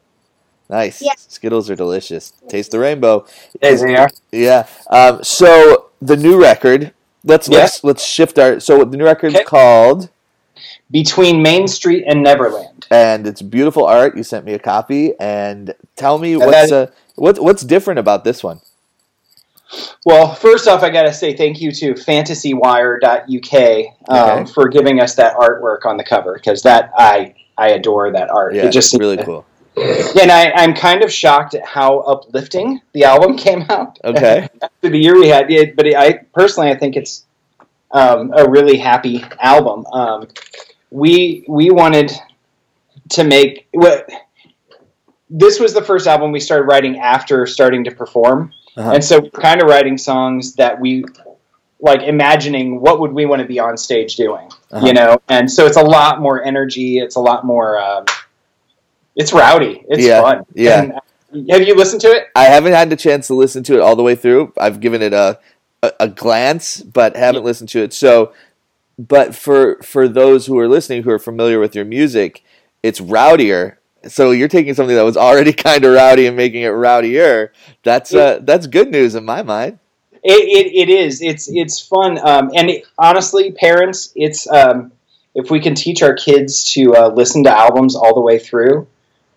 Nice. 0.71 1.03
Yeah. 1.03 1.13
Skittles 1.17 1.69
are 1.71 1.77
delicious. 1.77 2.33
Taste 2.49 2.71
the 2.71 2.79
rainbow. 2.79 3.27
There 3.61 3.77
they 3.77 3.97
are. 3.97 4.09
Yeah. 4.33 4.67
Um, 4.89 5.23
so 5.25 5.91
the 6.01 6.17
new 6.17 6.41
record. 6.41 6.93
Let's 7.25 7.49
Yeah. 7.49 7.59
let's 7.59 7.85
let's 7.85 8.05
shift 8.05 8.39
our. 8.39 8.61
So 8.61 8.85
the 8.85 8.97
new 8.97 9.05
record's 9.05 9.35
Okay. 9.35 9.45
called, 9.45 10.09
Between 10.91 11.43
Main 11.43 11.67
Street 11.69 12.05
and 12.07 12.23
Neverland. 12.23 12.87
and 12.91 13.27
it's 13.27 13.43
beautiful 13.43 13.85
art. 13.85 14.17
You 14.17 14.23
sent 14.23 14.45
me 14.47 14.55
a 14.55 14.59
copy, 14.59 15.13
and 15.19 15.75
tell 15.97 16.19
me 16.19 16.35
And 16.35 16.47
what's 16.47 16.71
that- 16.71 16.89
uh, 16.89 16.93
what 17.17 17.39
what's 17.41 17.63
different 17.63 17.99
about 17.99 18.25
this 18.25 18.43
one. 18.45 18.61
Well, 20.05 20.35
first 20.35 20.69
off, 20.69 20.83
I 20.83 20.91
got 20.91 21.03
to 21.03 21.13
say 21.13 21.37
thank 21.37 21.61
you 21.61 21.73
to 21.73 21.95
fantasywire.uk 21.95 23.87
um, 24.09 24.39
Okay. 24.41 24.53
for 24.53 24.69
giving 24.69 25.01
us 25.01 25.15
that 25.17 25.37
artwork 25.37 25.85
on 25.85 25.97
the 25.97 26.05
cover 26.05 26.35
because 26.35 26.63
that 26.63 26.93
I 26.97 27.35
I 27.57 27.71
adore 27.71 28.13
that 28.13 28.31
art. 28.31 28.55
Yeah, 28.55 28.67
it 28.67 28.73
just 28.73 28.95
really 28.95 29.17
cool. 29.17 29.45
And 29.77 30.31
I, 30.31 30.51
I'm 30.53 30.75
kind 30.75 31.03
of 31.05 31.13
shocked 31.13 31.55
at 31.55 31.65
how 31.65 31.99
uplifting 32.01 32.81
the 32.93 33.05
album 33.05 33.37
came 33.47 33.65
out. 33.69 33.99
Okay. 34.05 34.49
After 34.63 34.89
the 34.89 34.99
year 34.99 35.19
we 35.19 35.29
had, 35.29 35.51
it, 35.51 35.77
but 35.77 35.87
I 35.95 36.25
personally 36.35 36.71
I 36.71 36.77
think 36.77 36.97
it's 36.97 37.27
um, 37.91 38.33
a 38.37 38.49
really 38.49 38.79
happy 38.79 39.25
album. 39.41 39.87
Um, 39.87 40.29
we 40.91 41.45
we 41.49 41.71
wanted 41.71 42.13
to 43.11 43.25
make 43.25 43.69
what 43.73 44.09
this 45.31 45.61
was 45.61 45.75
the 45.75 45.83
first 45.83 46.07
album 46.07 46.33
we 46.33 46.41
started 46.41 46.65
writing 46.65 46.99
after 46.99 47.47
starting 47.47 47.85
to 47.85 47.91
perform, 47.91 48.53
Uh-huh. 48.79 48.93
and 48.95 49.05
so 49.05 49.21
kind 49.21 49.61
of 49.61 49.69
writing 49.69 49.99
songs 49.99 50.55
that 50.55 50.81
we 50.81 51.05
like 51.81 52.03
imagining 52.03 52.81
what 52.81 53.01
would 53.01 53.13
we 53.13 53.27
want 53.27 53.41
to 53.43 53.47
be 53.49 53.59
on 53.59 53.77
stage 53.77 54.17
doing, 54.17 54.49
Uh-huh. 54.71 54.87
you 54.87 54.93
know. 54.93 55.19
And 55.29 55.51
so 55.51 55.67
it's 55.67 55.77
a 55.77 55.83
lot 55.83 56.21
more 56.21 56.43
energy. 56.45 56.99
It's 56.99 57.17
a 57.17 57.21
lot 57.21 57.45
more. 57.45 57.79
Um, 57.79 58.05
it's 59.17 59.33
rowdy. 59.33 59.85
It's 59.89 60.05
Yeah, 60.05 60.23
fun. 60.23 60.45
yeah. 60.55 60.83
And 61.35 61.51
have 61.51 61.63
you 61.67 61.75
listened 61.75 62.01
to 62.03 62.09
it? 62.09 62.29
I 62.35 62.45
haven't 62.45 62.73
had 62.73 62.89
the 62.91 62.97
chance 62.97 63.27
to 63.29 63.35
listen 63.35 63.63
to 63.65 63.75
it 63.75 63.81
all 63.81 63.97
the 63.97 64.03
way 64.03 64.15
through. 64.15 64.53
I've 64.59 64.81
given 64.81 65.03
it 65.03 65.13
a 65.13 65.39
a, 65.83 65.93
a 66.01 66.09
glance, 66.09 66.81
but 66.83 67.17
haven't 67.17 67.45
listened 67.45 67.69
to 67.71 67.83
it. 67.83 67.93
So, 67.93 68.33
but 68.99 69.35
for 69.35 69.77
for 69.83 70.09
those 70.09 70.47
who 70.47 70.59
are 70.59 70.69
listening 70.69 71.03
who 71.05 71.11
are 71.11 71.19
familiar 71.19 71.59
with 71.61 71.75
your 71.77 71.85
music, 71.85 72.43
it's 72.83 73.01
rowdier. 73.01 73.77
So 74.09 74.31
you're 74.33 74.49
taking 74.49 74.75
something 74.75 74.97
that 74.97 75.05
was 75.05 75.17
already 75.17 75.53
kind 75.69 75.85
of 75.85 75.95
rowdy 75.95 76.27
and 76.27 76.37
making 76.37 76.63
it 76.63 76.69
rowdier. 76.73 77.51
That's 77.83 78.13
uh, 78.15 78.41
that's 78.43 78.67
good 78.67 78.91
news 78.91 79.15
in 79.15 79.25
my 79.25 79.43
mind. 79.43 79.79
It, 80.25 80.67
it, 80.67 80.89
it 80.89 80.89
is. 80.93 81.23
It's 81.23 81.49
it's 81.53 81.81
fun. 81.81 82.19
Um, 82.27 82.51
and 82.55 82.71
it, 82.71 82.85
honestly, 82.99 83.53
parents, 83.53 84.13
it's 84.17 84.51
um, 84.51 84.93
if 85.35 85.51
we 85.51 85.61
can 85.61 85.75
teach 85.75 86.03
our 86.03 86.15
kids 86.15 86.65
to 86.75 86.95
uh, 86.95 87.09
listen 87.15 87.45
to 87.45 87.51
albums 87.57 87.95
all 87.95 88.15
the 88.15 88.21
way 88.21 88.39
through, 88.39 88.89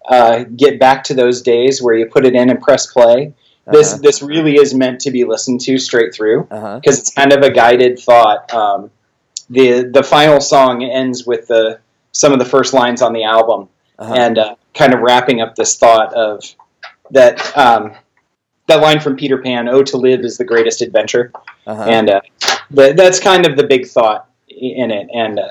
uh, 0.10 0.44
get 0.56 0.80
back 0.80 1.04
to 1.06 1.14
those 1.14 1.42
days 1.44 1.82
where 1.82 1.96
you 1.96 2.08
put 2.08 2.26
it 2.26 2.34
in 2.34 2.50
and 2.50 2.60
press 2.62 2.88
play. 2.88 3.34
This 3.72 3.94
Uh-huh. 3.94 4.02
this 4.02 4.22
really 4.24 4.56
is 4.56 4.74
meant 4.74 5.02
to 5.02 5.12
be 5.12 5.24
listened 5.24 5.62
to 5.62 5.78
straight 5.78 6.16
through 6.16 6.48
Uh-huh. 6.50 6.80
because 6.80 7.00
it's 7.00 7.12
kind 7.14 7.32
of 7.32 7.44
a 7.44 7.52
guided 7.52 8.00
thought. 8.00 8.52
Um, 8.54 8.90
the 9.52 9.84
the 9.84 10.02
final 10.02 10.42
song 10.42 10.84
ends 10.84 11.28
with 11.28 11.48
the 11.48 11.80
some 12.12 12.34
of 12.34 12.40
the 12.40 12.46
first 12.46 12.74
lines 12.74 13.02
on 13.04 13.14
the 13.14 13.24
album 13.24 13.70
Uh-huh. 14.00 14.14
and 14.16 14.38
uh, 14.40 14.56
kind 14.74 14.94
of 14.94 15.00
wrapping 15.02 15.42
up 15.42 15.56
this 15.56 15.78
thought 15.78 16.14
of 16.14 16.44
that 17.12 17.56
um, 17.58 17.94
that 18.68 18.82
line 18.82 19.00
from 19.00 19.16
Peter 19.16 19.38
Pan, 19.38 19.68
"Oh, 19.68 19.84
to 19.84 19.98
live 19.98 20.22
is 20.22 20.38
the 20.38 20.46
greatest 20.46 20.82
adventure," 20.82 21.32
Uh-huh. 21.68 21.84
and 21.84 22.10
uh, 22.10 22.22
that 22.72 22.96
that's 22.96 23.20
kind 23.20 23.46
of 23.46 23.58
the 23.58 23.66
big 23.68 23.88
thought 23.88 24.28
in 24.48 24.92
it. 24.92 25.08
And 25.14 25.40
uh, 25.40 25.50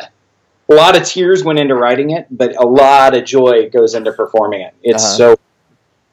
a 0.70 0.74
lot 0.74 0.96
of 0.96 1.04
tears 1.04 1.42
went 1.44 1.58
into 1.58 1.74
writing 1.74 2.10
it, 2.10 2.26
but 2.30 2.54
a 2.56 2.66
lot 2.66 3.16
of 3.16 3.24
joy 3.24 3.68
goes 3.70 3.94
into 3.94 4.12
performing 4.12 4.62
it. 4.62 4.74
It's 4.82 5.04
Uh-huh. 5.04 5.34
so 5.34 5.36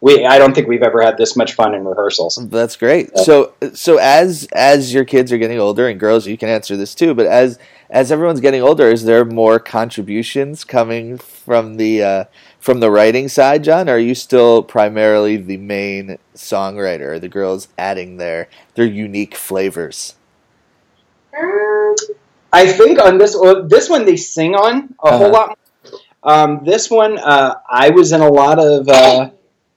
we 0.02 0.26
I 0.26 0.38
don't 0.38 0.54
think 0.54 0.68
we've 0.68 0.84
ever 0.84 1.02
had 1.02 1.18
this 1.18 1.36
much 1.36 1.54
fun 1.54 1.74
in 1.74 1.86
rehearsals. 1.86 2.36
That's 2.50 2.76
great. 2.76 3.18
So 3.18 3.54
so 3.74 3.98
as 3.98 4.48
as 4.54 4.94
your 4.94 5.06
kids 5.06 5.32
are 5.32 5.38
getting 5.38 5.60
older 5.60 5.88
and 5.88 6.00
girls, 6.00 6.28
you 6.28 6.38
can 6.38 6.50
answer 6.50 6.76
this 6.78 6.94
too. 6.94 7.14
But 7.14 7.26
as 7.28 7.58
as 7.90 8.12
everyone's 8.12 8.42
getting 8.42 8.62
older, 8.62 8.90
is 8.90 9.04
there 9.06 9.26
more 9.26 9.60
contributions 9.60 10.64
coming 10.64 11.18
from 11.18 11.78
the 11.78 12.04
uh, 12.04 12.24
from 12.60 12.80
the 12.80 12.92
writing 12.92 13.28
side, 13.28 13.64
John? 13.64 13.90
Are 13.90 14.00
you 14.00 14.16
still 14.16 14.64
primarily 14.64 15.38
the 15.38 15.58
main 15.58 16.18
songwriter? 16.36 17.14
Are 17.14 17.20
the 17.20 17.30
girls 17.30 17.68
adding 17.78 18.18
their 18.18 18.50
their 18.76 18.86
unique 18.86 19.36
flavors? 19.36 20.16
Um, 21.38 21.96
I 22.52 22.68
think 22.68 23.00
on 23.00 23.18
this 23.18 23.38
this 23.68 23.90
one 23.90 24.06
they 24.06 24.18
sing 24.18 24.56
on 24.56 24.96
a 25.04 25.12
Uh-huh. 25.12 25.18
whole 25.18 25.32
lot. 25.32 25.48
More. 25.48 25.56
Um, 26.24 26.62
this 26.66 26.90
one 26.90 27.18
uh, 27.18 27.56
I 27.70 27.90
was 27.92 28.12
in 28.12 28.22
a 28.22 28.30
lot 28.30 28.60
of 28.60 28.88
uh, 28.90 29.30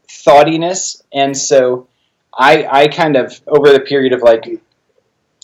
thoughtiness, 0.08 1.02
and 1.12 1.36
so 1.36 1.88
I 2.34 2.66
I 2.82 2.88
kind 2.88 3.16
of 3.16 3.40
over 3.46 3.72
the 3.72 3.80
period 3.80 4.12
of 4.12 4.22
like 4.22 4.60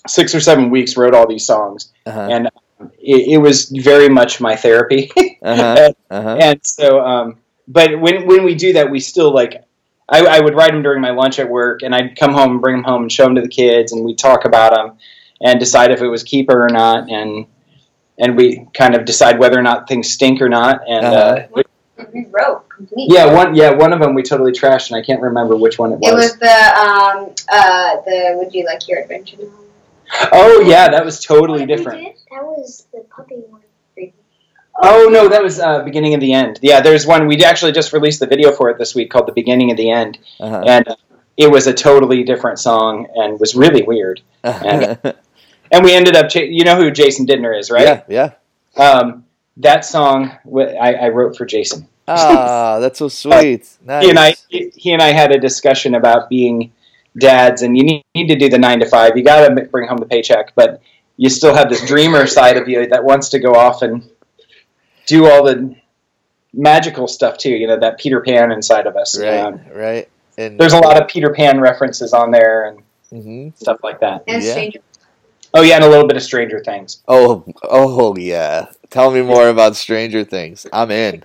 six 0.07 0.35
or 0.35 0.41
seven 0.41 0.71
weeks 0.71 0.97
wrote 0.97 1.15
all 1.15 1.27
these 1.29 1.47
songs, 1.47 1.93
Uh-huh. 2.07 2.21
and 2.31 2.47
um, 2.81 2.91
it, 2.99 3.29
it 3.35 3.39
was 3.39 3.67
very 3.71 4.09
much 4.09 4.41
my 4.41 4.57
therapy. 4.57 5.11
Uh-huh. 5.43 5.93
Uh-huh. 6.11 6.37
and 6.41 6.61
so 6.65 7.01
um, 7.07 7.37
but 7.69 8.01
when 8.01 8.27
when 8.27 8.43
we 8.43 8.55
do 8.57 8.73
that 8.73 8.91
we 8.91 8.99
still 8.99 9.33
like 9.33 9.63
I, 10.09 10.25
I 10.27 10.41
would 10.41 10.55
write 10.57 10.73
them 10.73 10.83
during 10.83 11.01
my 11.01 11.11
lunch 11.11 11.39
at 11.39 11.49
work 11.49 11.83
and 11.83 11.95
i'd 11.95 12.17
come 12.19 12.33
home 12.33 12.53
and 12.53 12.61
bring 12.61 12.75
them 12.77 12.85
home 12.85 13.03
and 13.03 13.13
show 13.13 13.25
them 13.25 13.37
to 13.37 13.43
the 13.43 13.49
kids 13.49 13.93
and 13.93 14.05
we'd 14.05 14.19
talk 14.19 14.45
about 14.45 14.75
them 14.75 14.99
and 15.41 15.61
decide 15.61 15.93
if 15.93 16.01
it 16.01 16.09
was 16.09 16.25
keeper 16.25 16.65
or 16.65 16.69
not 16.69 17.09
and 17.11 17.47
and 18.19 18.37
we 18.37 18.67
kind 18.75 18.97
of 18.97 19.05
decide 19.05 19.39
whether 19.39 19.57
or 19.59 19.63
not 19.63 19.87
things 19.87 20.11
stink 20.11 20.41
or 20.41 20.49
not 20.49 20.81
and 20.89 21.05
uh 21.07 21.11
Uh-huh. 21.55 21.63
Rewrote 22.13 22.69
completely. 22.69 23.15
yeah 23.15 23.33
one 23.33 23.55
yeah 23.55 23.71
one 23.71 23.93
of 23.93 24.01
them 24.01 24.15
we 24.15 24.23
totally 24.23 24.53
trashed 24.53 24.91
and 24.91 24.97
i 24.97 25.03
can't 25.03 25.21
remember 25.23 25.55
which 25.55 25.79
one 25.79 25.93
it 25.93 25.99
was, 26.01 26.11
It 26.11 26.15
was 26.15 26.37
the 26.39 26.81
um 26.81 27.19
uh 27.49 27.97
the 28.07 28.35
Would 28.39 28.53
you 28.55 28.65
like 28.65 28.89
your 28.89 29.01
adventure? 29.03 29.37
now? 29.39 29.49
Oh 30.33 30.61
yeah 30.67 30.89
that 30.91 31.05
was 31.05 31.21
totally 31.25 31.61
what 31.61 31.69
we 31.69 31.77
different 31.77 31.99
did? 32.05 32.15
That 32.31 32.45
was 32.45 32.87
the 32.93 33.01
puppy 33.11 33.37
one. 33.49 33.63
Oh 34.79 35.09
no, 35.11 35.29
that 35.29 35.43
was 35.43 35.59
uh, 35.59 35.83
beginning 35.83 36.13
of 36.15 36.21
the 36.21 36.35
end. 36.35 36.59
Yeah, 36.61 36.81
there's 36.83 37.07
one 37.07 37.27
we 37.27 37.43
actually 37.45 37.73
just 37.73 37.95
released 37.95 38.21
the 38.21 38.27
video 38.27 38.53
for 38.53 38.69
it 38.69 38.77
this 38.79 38.95
week 38.95 39.11
called 39.11 39.27
"The 39.27 39.33
Beginning 39.33 39.71
of 39.71 39.79
the 39.79 39.91
End," 39.91 40.19
Uh-huh. 40.39 40.65
and 40.67 40.87
uh, 40.87 40.97
it 41.37 41.51
was 41.51 41.67
a 41.67 41.73
totally 41.73 42.25
different 42.25 42.59
song 42.59 43.07
and 43.15 43.41
was 43.41 43.55
really 43.55 43.83
weird. 43.83 44.21
And 45.73 45.85
we 45.85 45.93
ended 45.95 46.15
up, 46.15 46.29
cha- 46.29 46.41
you 46.41 46.63
know 46.63 46.77
who 46.77 46.93
Jason 46.93 47.27
Didner 47.27 47.59
is, 47.59 47.73
right? 47.73 48.05
Yeah, 48.09 48.33
yeah. 48.77 48.81
Um, 48.83 49.25
that 49.57 49.85
song 49.85 50.31
w- 50.45 50.69
I, 50.77 50.93
I 50.93 51.09
wrote 51.09 51.37
for 51.37 51.45
Jason. 51.45 51.89
Ah, 52.07 52.79
that's 52.79 53.01
so 53.01 53.09
sweet. 53.25 53.69
Nice. 53.85 54.05
He 54.05 54.11
and 54.11 54.19
I, 54.19 54.35
he 54.49 54.73
he 54.77 54.93
and 54.93 55.03
I 55.03 55.09
had 55.09 55.33
a 55.33 55.41
discussion 55.41 55.97
about 55.97 56.29
being 56.29 56.71
dads, 57.18 57.62
and 57.62 57.76
you 57.76 57.82
need, 57.85 58.04
need 58.14 58.28
to 58.28 58.37
do 58.37 58.49
the 58.49 58.58
nine 58.58 58.80
to 58.80 58.87
five. 58.87 59.16
You 59.16 59.23
got 59.25 59.46
to 59.49 59.62
bring 59.66 59.88
home 59.88 59.99
the 59.99 60.06
paycheck, 60.06 60.54
but 60.54 60.80
you 61.16 61.28
still 61.30 61.54
have 61.54 61.68
this 61.70 61.87
dreamer 61.87 62.26
side 62.26 62.56
of 62.56 62.68
you 62.68 62.87
that 62.88 63.02
wants 63.04 63.28
to 63.30 63.38
go 63.38 63.52
off 63.54 63.82
and 63.82 64.08
do 65.06 65.26
all 65.26 65.44
the 65.44 65.75
magical 66.52 67.06
stuff 67.08 67.38
too. 67.38 67.50
You 67.50 67.66
know 67.66 67.78
that 67.80 67.99
Peter 67.99 68.20
Pan 68.20 68.52
inside 68.52 68.87
of 68.87 68.96
us. 68.96 69.18
right, 69.18 69.38
Um, 69.40 69.61
right. 69.73 70.08
And 70.38 70.58
there's 70.61 70.73
a 70.75 70.78
lot 70.78 71.00
of 71.00 71.08
Peter 71.08 71.32
Pan 71.32 71.61
references 71.61 72.12
on 72.12 72.30
there 72.30 72.64
and 72.66 72.82
Mhm. 73.12 73.56
stuff 73.56 73.78
like 73.82 74.00
that. 74.00 74.25
And 74.28 74.42
Yeah. 74.42 74.52
Stranger. 74.52 74.80
Oh 75.54 75.62
yeah, 75.62 75.76
and 75.76 75.85
a 75.85 75.88
little 75.88 76.06
bit 76.06 76.16
of 76.18 76.23
Stranger 76.23 76.62
Things. 76.62 77.02
Oh, 77.08 77.44
oh 77.62 78.14
yeah. 78.18 78.66
Tell 78.90 79.11
me 79.11 79.23
more 79.23 79.49
about 79.49 79.76
Stranger 79.76 80.25
Things. 80.25 80.66
I'm 80.73 80.90
in. 80.90 81.23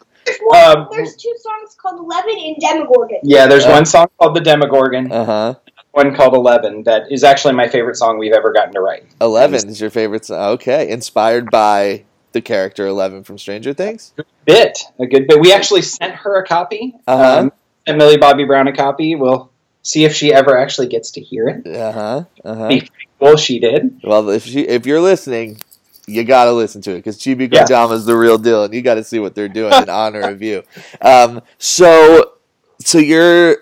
Um, 0.56 0.88
There's 0.92 1.16
two 1.16 1.34
songs 1.42 1.76
called 1.82 2.00
Eleven 2.00 2.36
and 2.38 2.56
Demogorgon. 2.60 3.20
Yeah, 3.24 3.48
there's 3.48 3.66
Uh. 3.66 3.72
one 3.72 3.86
song 3.86 4.08
called 4.20 4.36
The 4.36 4.42
Demogorgon, 4.42 5.12
Uh 5.12 5.26
huh. 5.26 5.54
One 5.92 6.16
called 6.16 6.34
Eleven 6.34 6.84
that 6.84 7.12
is 7.12 7.24
actually 7.24 7.54
my 7.54 7.68
favorite 7.68 7.98
song 7.98 8.18
we've 8.18 8.32
ever 8.32 8.54
gotten 8.54 8.74
to 8.74 8.80
write. 8.80 9.06
Eleven 9.20 9.68
is 9.68 9.82
your 9.82 9.90
favorite 9.90 10.26
song. 10.26 10.40
Okay, 10.54 10.90
inspired 10.90 11.52
by 11.52 12.06
the 12.32 12.42
character 12.42 12.88
Eleven 12.88 13.24
from 13.24 13.38
Stranger 13.38 13.74
Things. 13.74 14.14
A 14.18 14.24
Bit 14.46 14.80
a 15.00 15.06
good 15.06 15.28
bit. 15.28 15.40
We 15.40 15.52
actually 15.52 15.82
sent 15.82 16.16
her 16.16 16.38
a 16.38 16.46
copy. 16.46 16.96
Uh-huh. 17.08 17.40
Um, 17.40 17.52
and 17.86 17.98
Millie 17.98 18.18
Bobby 18.18 18.46
Brown 18.46 18.68
a 18.68 18.74
copy. 18.74 19.16
We'll 19.16 19.52
see 19.82 20.06
if 20.06 20.16
she 20.16 20.34
ever 20.34 20.58
actually 20.58 20.88
gets 20.88 21.12
to 21.12 21.22
hear 21.22 21.50
it. 21.50 21.68
Uh 21.68 21.92
huh. 21.92 22.24
Uh 22.46 22.56
huh. 22.56 22.80
Cool. 23.20 23.36
She 23.36 23.60
did. 23.60 24.00
Well, 24.04 24.30
if 24.30 24.46
she, 24.46 24.62
if 24.62 24.86
you're 24.86 25.02
listening, 25.02 25.62
you 26.08 26.24
gotta 26.24 26.54
listen 26.54 26.82
to 26.84 26.92
it 26.92 26.98
because 26.98 27.20
Chibi 27.20 27.52
Yeah. 27.54 27.66
Kodama 27.66 27.94
is 27.94 28.06
the 28.06 28.16
real 28.16 28.38
deal, 28.38 28.64
and 28.64 28.74
you 28.74 28.82
got 28.82 28.96
to 28.96 29.04
see 29.04 29.20
what 29.20 29.36
they're 29.36 29.50
doing 29.50 29.74
in 29.74 29.90
honor 29.90 30.22
of 30.22 30.42
you. 30.42 30.64
Um, 31.02 31.42
so, 31.58 32.34
so 32.80 32.98
you're. 32.98 33.58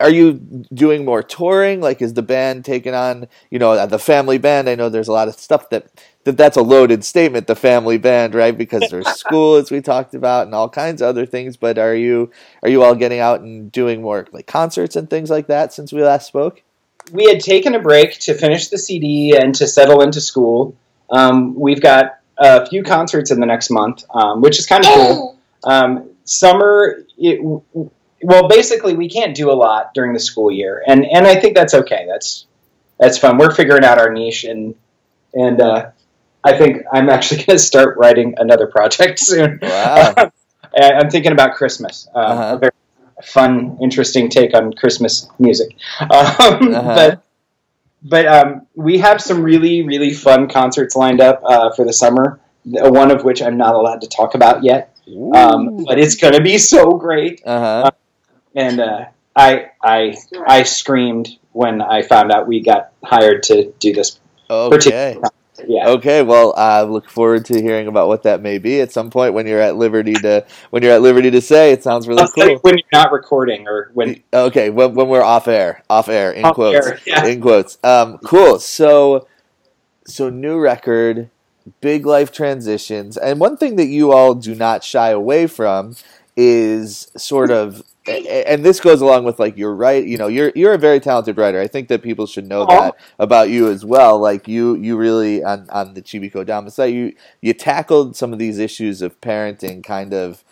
Are 0.00 0.10
you 0.10 0.32
doing 0.72 1.04
more 1.04 1.22
touring? 1.22 1.80
Like, 1.80 2.00
is 2.00 2.14
the 2.14 2.22
band 2.22 2.64
taking 2.64 2.94
on, 2.94 3.28
you 3.50 3.58
know, 3.58 3.86
the 3.86 3.98
family 3.98 4.38
band? 4.38 4.68
I 4.68 4.74
know 4.76 4.88
there's 4.88 5.08
a 5.08 5.12
lot 5.12 5.28
of 5.28 5.34
stuff 5.34 5.68
that, 5.70 5.88
that 6.24 6.38
that's 6.38 6.56
a 6.56 6.62
loaded 6.62 7.04
statement, 7.04 7.46
the 7.46 7.54
family 7.54 7.98
band, 7.98 8.34
right? 8.34 8.56
Because 8.56 8.88
there's 8.90 9.06
school, 9.20 9.56
as 9.56 9.70
we 9.70 9.82
talked 9.82 10.14
about, 10.14 10.46
and 10.46 10.54
all 10.54 10.70
kinds 10.70 11.02
of 11.02 11.08
other 11.08 11.26
things. 11.26 11.58
But 11.58 11.78
are 11.78 11.94
you, 11.94 12.30
are 12.62 12.68
you 12.70 12.82
all 12.82 12.94
getting 12.94 13.20
out 13.20 13.40
and 13.40 13.70
doing 13.70 14.00
more 14.00 14.26
like 14.32 14.46
concerts 14.46 14.96
and 14.96 15.10
things 15.10 15.28
like 15.28 15.48
that 15.48 15.72
since 15.72 15.92
we 15.92 16.02
last 16.02 16.26
spoke? 16.26 16.62
We 17.12 17.26
had 17.26 17.40
taken 17.40 17.74
a 17.74 17.80
break 17.80 18.18
to 18.20 18.34
finish 18.34 18.68
the 18.68 18.78
CD 18.78 19.36
and 19.36 19.54
to 19.56 19.66
settle 19.66 20.00
into 20.00 20.22
school. 20.22 20.74
Um, 21.10 21.54
we've 21.54 21.82
got 21.82 22.18
a 22.38 22.66
few 22.66 22.82
concerts 22.82 23.30
in 23.30 23.40
the 23.40 23.46
next 23.46 23.70
month, 23.70 24.04
um, 24.14 24.40
which 24.40 24.58
is 24.58 24.66
kind 24.66 24.84
of 24.84 24.92
cool. 24.94 25.38
Um, 25.64 26.10
summer, 26.24 27.04
it, 27.18 27.40
well, 28.24 28.48
basically, 28.48 28.94
we 28.94 29.08
can't 29.08 29.34
do 29.36 29.50
a 29.50 29.54
lot 29.66 29.92
during 29.94 30.12
the 30.12 30.20
school 30.20 30.50
year, 30.50 30.82
and 30.86 31.04
and 31.06 31.26
I 31.26 31.36
think 31.40 31.54
that's 31.56 31.74
okay. 31.74 32.06
That's 32.08 32.46
that's 32.98 33.18
fun. 33.18 33.38
We're 33.38 33.54
figuring 33.54 33.84
out 33.84 33.98
our 33.98 34.10
niche, 34.12 34.44
and 34.44 34.74
and 35.34 35.60
uh, 35.60 35.90
I 36.42 36.56
think 36.56 36.82
I'm 36.92 37.08
actually 37.10 37.38
going 37.44 37.58
to 37.58 37.64
start 37.64 37.96
writing 37.98 38.34
another 38.38 38.66
project 38.66 39.18
soon. 39.30 39.58
Wow. 39.62 40.14
I- 40.76 40.92
I'm 40.98 41.10
thinking 41.10 41.32
about 41.32 41.54
Christmas. 41.54 42.08
Um, 42.14 42.24
Uh-huh. 42.38 42.54
A 42.56 42.58
very 42.58 42.72
fun, 43.24 43.78
interesting 43.80 44.28
take 44.28 44.54
on 44.54 44.72
Christmas 44.72 45.28
music. 45.38 45.76
Um, 46.00 46.08
Uh-huh. 46.74 46.94
But 46.94 47.20
but 48.02 48.26
um, 48.26 48.66
we 48.74 48.98
have 48.98 49.20
some 49.20 49.42
really 49.42 49.82
really 49.82 50.12
fun 50.12 50.48
concerts 50.48 50.94
lined 50.96 51.20
up 51.20 51.40
uh, 51.44 51.70
for 51.76 51.84
the 51.84 51.92
summer. 51.92 52.40
uh, 52.82 52.90
One 52.90 53.10
of 53.10 53.24
which 53.24 53.40
I'm 53.42 53.56
not 53.56 53.74
allowed 53.74 54.00
to 54.02 54.08
talk 54.08 54.34
about 54.34 54.62
yet, 54.64 54.96
um, 55.34 55.84
but 55.84 55.98
it's 55.98 56.16
going 56.16 56.34
to 56.34 56.42
be 56.42 56.58
so 56.58 56.92
great. 56.98 57.40
Uh 57.46 57.60
huh. 57.60 57.90
And 58.54 58.80
uh, 58.80 59.06
I 59.36 59.70
I 59.82 60.16
I 60.46 60.62
screamed 60.62 61.28
when 61.52 61.80
I 61.82 62.02
found 62.02 62.32
out 62.32 62.46
we 62.46 62.60
got 62.60 62.92
hired 63.04 63.42
to 63.44 63.72
do 63.78 63.92
this. 63.92 64.18
Okay. 64.50 64.76
particular 64.76 65.30
Yeah. 65.66 65.88
Okay, 65.90 66.22
well, 66.22 66.52
I 66.56 66.82
look 66.82 67.08
forward 67.08 67.44
to 67.46 67.62
hearing 67.62 67.86
about 67.86 68.08
what 68.08 68.24
that 68.24 68.42
may 68.42 68.58
be 68.58 68.80
at 68.80 68.90
some 68.92 69.10
point 69.10 69.34
when 69.34 69.46
you're 69.46 69.60
at 69.60 69.76
liberty 69.76 70.12
to 70.14 70.44
when 70.70 70.82
you're 70.82 70.92
at 70.92 71.00
liberty 71.02 71.30
to 71.30 71.40
say. 71.40 71.72
It 71.72 71.82
sounds 71.82 72.08
really 72.08 72.22
I'll 72.22 72.28
tell 72.28 72.48
cool. 72.48 72.58
when 72.58 72.76
you're 72.76 72.84
not 72.92 73.12
recording 73.12 73.66
or 73.68 73.90
when 73.94 74.22
Okay, 74.32 74.70
when, 74.70 74.94
when 74.94 75.08
we're 75.08 75.22
off 75.22 75.46
air, 75.48 75.82
off 75.88 76.08
air 76.08 76.32
in 76.32 76.44
Off 76.44 76.54
quotes, 76.56 76.86
air, 76.86 77.00
yeah. 77.06 77.24
in 77.26 77.40
quotes. 77.40 77.78
Um, 77.84 78.18
cool. 78.18 78.58
So, 78.58 79.28
so 80.06 80.28
new 80.28 80.58
record, 80.58 81.30
big 81.80 82.04
life 82.04 82.32
transitions, 82.32 83.16
and 83.16 83.38
one 83.38 83.56
thing 83.56 83.76
that 83.76 83.86
you 83.86 84.12
all 84.12 84.34
do 84.34 84.54
not 84.56 84.82
shy 84.82 85.10
away 85.10 85.46
from 85.46 85.94
is 86.36 87.10
sort 87.16 87.50
of 87.52 87.80
a- 87.80 87.84
and 88.06 88.64
this 88.64 88.80
goes 88.80 89.00
along 89.00 89.24
with 89.24 89.38
like 89.38 89.56
you're 89.56 89.74
right 89.74 90.04
you 90.04 90.18
know 90.18 90.26
you're 90.26 90.52
you're 90.54 90.74
a 90.74 90.78
very 90.78 91.00
talented 91.00 91.36
writer. 91.36 91.60
I 91.60 91.66
think 91.66 91.88
that 91.88 92.02
people 92.02 92.26
should 92.26 92.46
know 92.46 92.66
that 92.66 92.94
about 93.18 93.48
you 93.50 93.70
as 93.70 93.84
well. 93.84 94.18
Like 94.18 94.46
you 94.46 94.76
you 94.76 94.96
really 94.96 95.42
on 95.42 95.68
on 95.70 95.94
the 95.94 96.02
chibi 96.02 96.30
kodama 96.32 96.70
site 96.70 96.92
you 96.92 97.14
you 97.40 97.54
tackled 97.54 98.16
some 98.16 98.32
of 98.32 98.38
these 98.38 98.58
issues 98.58 99.02
of 99.02 99.20
parenting 99.20 99.82
kind 99.82 100.12
of 100.12 100.44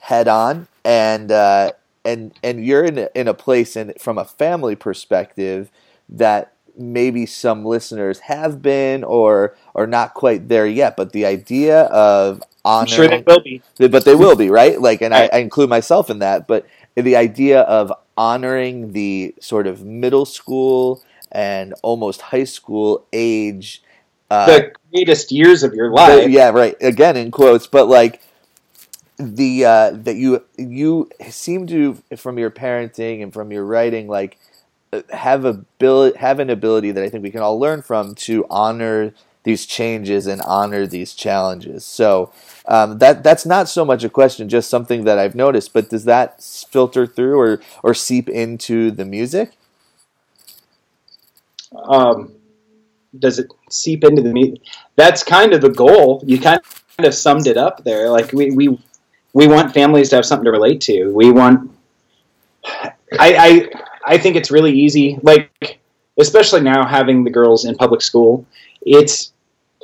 head 0.00 0.28
on. 0.28 0.68
And 0.84 1.32
uh 1.32 1.72
and 2.04 2.32
and 2.42 2.64
you're 2.64 2.84
in 2.84 2.98
a, 2.98 3.08
in 3.14 3.28
a 3.28 3.34
place 3.34 3.76
in 3.76 3.92
from 3.98 4.18
a 4.18 4.24
family 4.24 4.74
perspective 4.76 5.70
that 6.08 6.52
maybe 6.76 7.26
some 7.26 7.64
listeners 7.64 8.20
have 8.20 8.62
been 8.62 9.04
or 9.04 9.54
or 9.74 9.86
not 9.86 10.14
quite 10.14 10.48
there 10.48 10.66
yet. 10.66 10.96
But 10.96 11.12
the 11.12 11.26
idea 11.26 11.82
of 11.84 12.42
I'm 12.64 12.86
sure 12.86 13.08
they 13.08 13.22
will 13.26 13.40
be. 13.40 13.62
but 13.78 14.04
they 14.04 14.14
will 14.14 14.36
be 14.36 14.50
right? 14.50 14.80
Like 14.80 15.02
and 15.02 15.14
I, 15.14 15.28
I 15.32 15.38
include 15.38 15.68
myself 15.70 16.10
in 16.10 16.20
that. 16.20 16.46
But 16.46 16.66
the 16.96 17.16
idea 17.16 17.60
of 17.62 17.92
honoring 18.16 18.92
the 18.92 19.34
sort 19.40 19.66
of 19.66 19.84
middle 19.84 20.24
school 20.26 21.02
and 21.32 21.74
almost 21.82 22.20
high 22.20 22.44
school 22.44 23.04
age 23.12 23.82
uh, 24.30 24.60
The 24.60 24.72
greatest 24.92 25.32
years 25.32 25.62
of 25.62 25.74
your 25.74 25.90
life. 25.90 26.30
yeah 26.30 26.50
right 26.50 26.76
again 26.80 27.16
in 27.16 27.30
quotes 27.30 27.66
but 27.66 27.86
like 27.88 28.22
the 29.18 29.64
uh, 29.64 29.90
that 29.92 30.16
you 30.16 30.42
you 30.56 31.08
seem 31.28 31.66
to 31.66 32.02
from 32.16 32.38
your 32.38 32.50
parenting 32.50 33.22
and 33.22 33.32
from 33.32 33.52
your 33.52 33.64
writing 33.64 34.08
like 34.08 34.38
uh, 34.92 35.02
have 35.10 35.44
ability 35.44 36.18
have 36.18 36.38
an 36.40 36.50
ability 36.50 36.90
that 36.92 37.02
I 37.04 37.08
think 37.08 37.22
we 37.22 37.30
can 37.30 37.40
all 37.42 37.58
learn 37.58 37.82
from 37.82 38.14
to 38.16 38.46
honor 38.50 39.12
these 39.42 39.66
changes 39.66 40.26
and 40.26 40.42
honor 40.42 40.86
these 40.86 41.14
challenges. 41.14 41.84
So 41.84 42.32
um, 42.66 42.98
that 42.98 43.22
that's 43.22 43.46
not 43.46 43.68
so 43.68 43.84
much 43.84 44.04
a 44.04 44.10
question, 44.10 44.48
just 44.48 44.70
something 44.70 45.04
that 45.04 45.18
I've 45.18 45.34
noticed. 45.34 45.72
But 45.72 45.90
does 45.90 46.04
that 46.04 46.42
filter 46.42 47.06
through 47.06 47.38
or 47.38 47.60
or 47.82 47.94
seep 47.94 48.28
into 48.28 48.90
the 48.90 49.04
music? 49.04 49.52
um, 51.72 52.32
does 53.18 53.38
it 53.38 53.48
seep 53.70 54.04
into 54.04 54.22
the 54.22 54.32
meat? 54.32 54.62
That's 54.96 55.22
kind 55.22 55.52
of 55.52 55.60
the 55.60 55.70
goal. 55.70 56.22
You 56.26 56.40
kind 56.40 56.60
of 56.98 57.14
summed 57.14 57.46
it 57.46 57.56
up 57.56 57.84
there. 57.84 58.10
Like 58.10 58.32
we 58.32 58.50
we 58.50 58.78
we 59.32 59.46
want 59.46 59.74
families 59.74 60.10
to 60.10 60.16
have 60.16 60.24
something 60.24 60.44
to 60.44 60.50
relate 60.50 60.80
to. 60.82 61.10
We 61.12 61.30
want. 61.30 61.70
I 62.64 62.88
I 63.18 63.70
I 64.14 64.18
think 64.18 64.36
it's 64.36 64.50
really 64.50 64.72
easy. 64.72 65.18
Like 65.22 65.80
especially 66.18 66.60
now 66.60 66.86
having 66.86 67.24
the 67.24 67.30
girls 67.30 67.64
in 67.64 67.74
public 67.76 68.02
school, 68.02 68.46
it's 68.98 69.32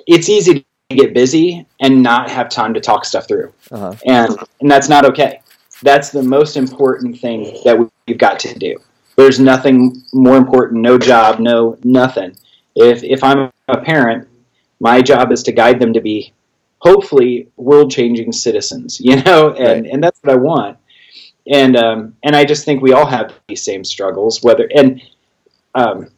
it's 0.06 0.28
easy 0.28 0.52
to 0.90 0.96
get 0.96 1.14
busy 1.14 1.66
and 1.80 2.02
not 2.02 2.30
have 2.30 2.48
time 2.48 2.72
to 2.75 2.80
talk 2.80 3.04
stuff 3.04 3.26
through, 3.28 3.52
Uh-huh. 3.70 3.94
and 4.06 4.36
and 4.60 4.70
that's 4.70 4.88
not 4.88 5.04
okay. 5.10 5.40
That's 5.82 6.10
the 6.10 6.22
most 6.22 6.56
important 6.56 7.18
thing 7.20 7.40
that 7.64 7.78
we- 7.78 7.86
we've 8.06 8.18
got 8.18 8.38
to 8.40 8.58
do. 8.58 8.72
There's 9.16 9.38
nothing 9.40 10.02
more 10.12 10.36
important. 10.36 10.80
No 10.82 10.98
job. 10.98 11.38
No 11.40 11.76
nothing. 11.84 12.32
If 12.75 13.02
if 13.04 13.20
I'm 13.25 13.50
a 13.68 13.78
parent, 13.92 14.28
my 14.80 15.02
job 15.02 15.32
is 15.32 15.42
to 15.44 15.52
guide 15.52 15.78
them 15.80 15.92
to 15.94 16.00
be 16.00 16.32
hopefully 16.78 17.48
world 17.56 17.90
changing 17.90 18.32
citizens. 18.32 19.00
You 19.08 19.16
know, 19.22 19.40
and 19.54 19.82
Right. 19.84 19.92
and 19.92 20.02
that's 20.04 20.18
what 20.22 20.32
I 20.32 20.38
want. 20.50 20.76
And 21.60 21.76
um, 21.76 21.98
and 22.25 22.34
I 22.40 22.44
just 22.44 22.64
think 22.64 22.82
we 22.82 22.92
all 22.96 23.06
have 23.16 23.32
these 23.48 23.62
same 23.70 23.84
struggles. 23.84 24.42
Whether 24.42 24.66
and 24.80 25.00
um, 25.75 26.08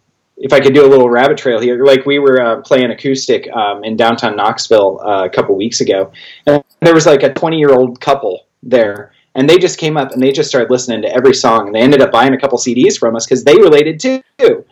if 0.40 0.52
I 0.52 0.61
could 0.61 0.75
do 0.75 0.87
a 0.87 0.88
little 0.88 1.11
rabbit 1.11 1.37
trail 1.38 1.61
here, 1.61 1.85
like 1.85 2.07
we 2.07 2.18
were 2.18 2.40
uh, 2.40 2.61
playing 2.62 2.90
acoustic 2.90 3.50
um, 3.52 3.83
in 3.85 3.97
downtown 3.97 4.37
Knoxville 4.37 5.01
uh, 5.01 5.24
a 5.24 5.31
couple 5.31 5.55
weeks 5.57 5.81
ago, 5.81 6.12
and 6.46 6.62
there 6.81 6.94
was 6.94 7.07
like 7.07 7.22
a 7.22 7.33
20 7.33 7.59
year 7.59 7.72
old 7.72 8.01
couple 8.01 8.46
there, 8.62 9.12
and 9.35 9.48
they 9.51 9.59
just 9.59 9.79
came 9.79 9.96
up 9.96 10.12
and 10.12 10.22
they 10.22 10.31
just 10.33 10.48
started 10.48 10.70
listening 10.70 11.03
to 11.03 11.09
every 11.14 11.35
song, 11.35 11.66
and 11.66 11.74
they 11.74 11.81
ended 11.81 12.01
up 12.01 12.12
buying 12.12 12.35
a 12.35 12.38
couple 12.40 12.57
CDs 12.59 12.98
from 12.98 13.16
us 13.16 13.27
because 13.27 13.42
they 13.44 13.57
related 13.57 13.98
too. 14.01 14.22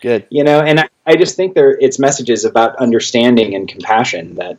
Good. 0.00 0.26
You 0.30 0.44
know, 0.44 0.60
and 0.60 0.80
I, 0.80 0.88
I 1.06 1.16
just 1.16 1.36
think 1.36 1.54
there 1.54 1.72
it's 1.80 1.98
messages 1.98 2.44
about 2.44 2.76
understanding 2.76 3.54
and 3.54 3.68
compassion 3.68 4.34
that 4.36 4.58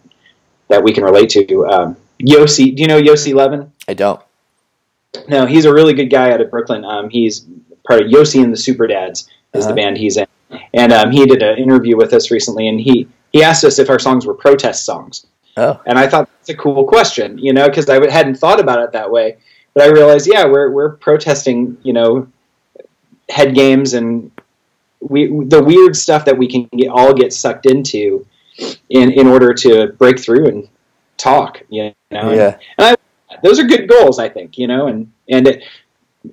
that 0.68 0.84
we 0.84 0.92
can 0.94 1.04
relate 1.06 1.30
to. 1.30 1.66
Um, 1.68 1.98
Yossi, 2.20 2.76
do 2.76 2.82
you 2.82 2.88
know 2.88 3.00
Yossi 3.02 3.34
Levin? 3.34 3.72
I 3.88 3.94
don't. 3.94 4.20
No, 5.30 5.46
he's 5.46 5.66
a 5.66 5.74
really 5.74 5.94
good 5.94 6.08
guy 6.10 6.32
out 6.32 6.42
of 6.42 6.52
Brooklyn. 6.52 6.84
Um, 6.84 7.10
he's 7.10 7.46
part 7.88 8.02
of 8.02 8.08
Yossi 8.08 8.44
and 8.44 8.52
the 8.52 8.58
Super 8.58 8.86
Dads 8.88 9.30
is 9.54 9.64
Uh-huh. 9.64 9.70
the 9.70 9.76
band 9.76 9.98
he's 9.98 10.18
in, 10.18 10.27
and 10.74 10.94
um, 10.94 11.12
he 11.12 11.26
did 11.26 11.42
an 11.42 11.58
interview 11.58 11.98
with 11.98 12.14
us 12.14 12.32
recently, 12.32 12.68
and 12.68 12.80
he 12.80 13.08
he 13.32 13.44
asked 13.44 13.64
us 13.64 13.80
if 13.80 13.90
our 13.90 14.00
songs 14.00 14.26
were 14.26 14.34
protest 14.34 14.86
songs, 14.86 15.26
Oh, 15.58 15.82
and 15.88 15.98
I 15.98 16.08
thought 16.08 16.30
that's 16.40 16.50
a 16.50 16.56
cool 16.56 16.86
question, 16.86 17.38
you 17.40 17.52
know, 17.52 17.68
because 17.68 17.90
I 17.90 17.96
hadn't 18.12 18.36
thought 18.36 18.60
about 18.60 18.80
it 18.80 18.92
that 18.92 19.10
way, 19.10 19.38
but 19.74 19.84
I 19.84 19.88
realized, 19.88 20.30
yeah, 20.32 20.46
we're 20.46 20.70
we're 20.70 20.92
protesting, 20.98 21.78
you 21.82 21.94
know, 21.94 22.28
head 23.30 23.56
games 23.56 23.94
and 23.94 24.32
we 25.00 25.28
the 25.46 25.64
weird 25.64 25.96
stuff 25.96 26.26
that 26.26 26.38
we 26.38 26.48
can 26.48 26.70
get, 26.78 26.90
all 26.90 27.14
get 27.14 27.34
sucked 27.34 27.66
into 27.66 28.26
in 28.90 29.12
in 29.12 29.28
order 29.28 29.54
to 29.56 29.88
break 29.94 30.20
through 30.20 30.48
and 30.48 30.70
talk, 31.18 31.64
you 31.70 31.92
know, 32.12 32.32
yeah. 32.32 32.96
those 33.42 33.60
are 33.60 33.64
good 33.64 33.90
goals, 33.90 34.20
I 34.20 34.30
think, 34.30 34.60
you 34.60 34.68
know, 34.68 34.88
and 34.88 35.12
and 35.28 35.48
it, 35.48 35.64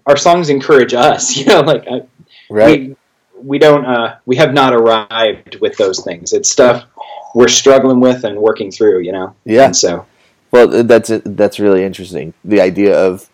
our 0.07 0.19
songs 0.19 0.51
encourage 0.51 0.93
us, 0.93 1.35
you 1.37 1.47
know, 1.47 1.61
like 1.61 1.87
I, 1.89 2.03
Right. 2.51 2.81
we 2.81 2.97
we 3.45 3.59
don't 3.59 3.85
uh, 3.85 4.17
we 4.27 4.37
have 4.37 4.53
not 4.53 4.73
arrived 4.73 5.57
with 5.61 5.77
those 5.77 6.03
things. 6.03 6.33
It's 6.33 6.51
stuff 6.51 6.87
we're 7.35 7.49
struggling 7.49 8.01
with 8.01 8.25
and 8.25 8.39
working 8.39 8.71
through, 8.71 9.01
you 9.01 9.13
know. 9.13 9.35
Yeah. 9.45 9.67
And 9.67 9.77
so 9.77 10.07
Well, 10.51 10.85
that's 10.85 11.11
that's 11.25 11.59
really 11.59 11.85
interesting. 11.85 12.33
The 12.45 12.61
idea 12.61 12.97
of 12.97 13.29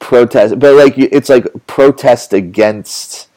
protest, 0.00 0.58
but 0.58 0.74
like 0.74 0.96
it's 0.96 1.28
like 1.28 1.46
protest 1.66 2.32
against 2.32 3.28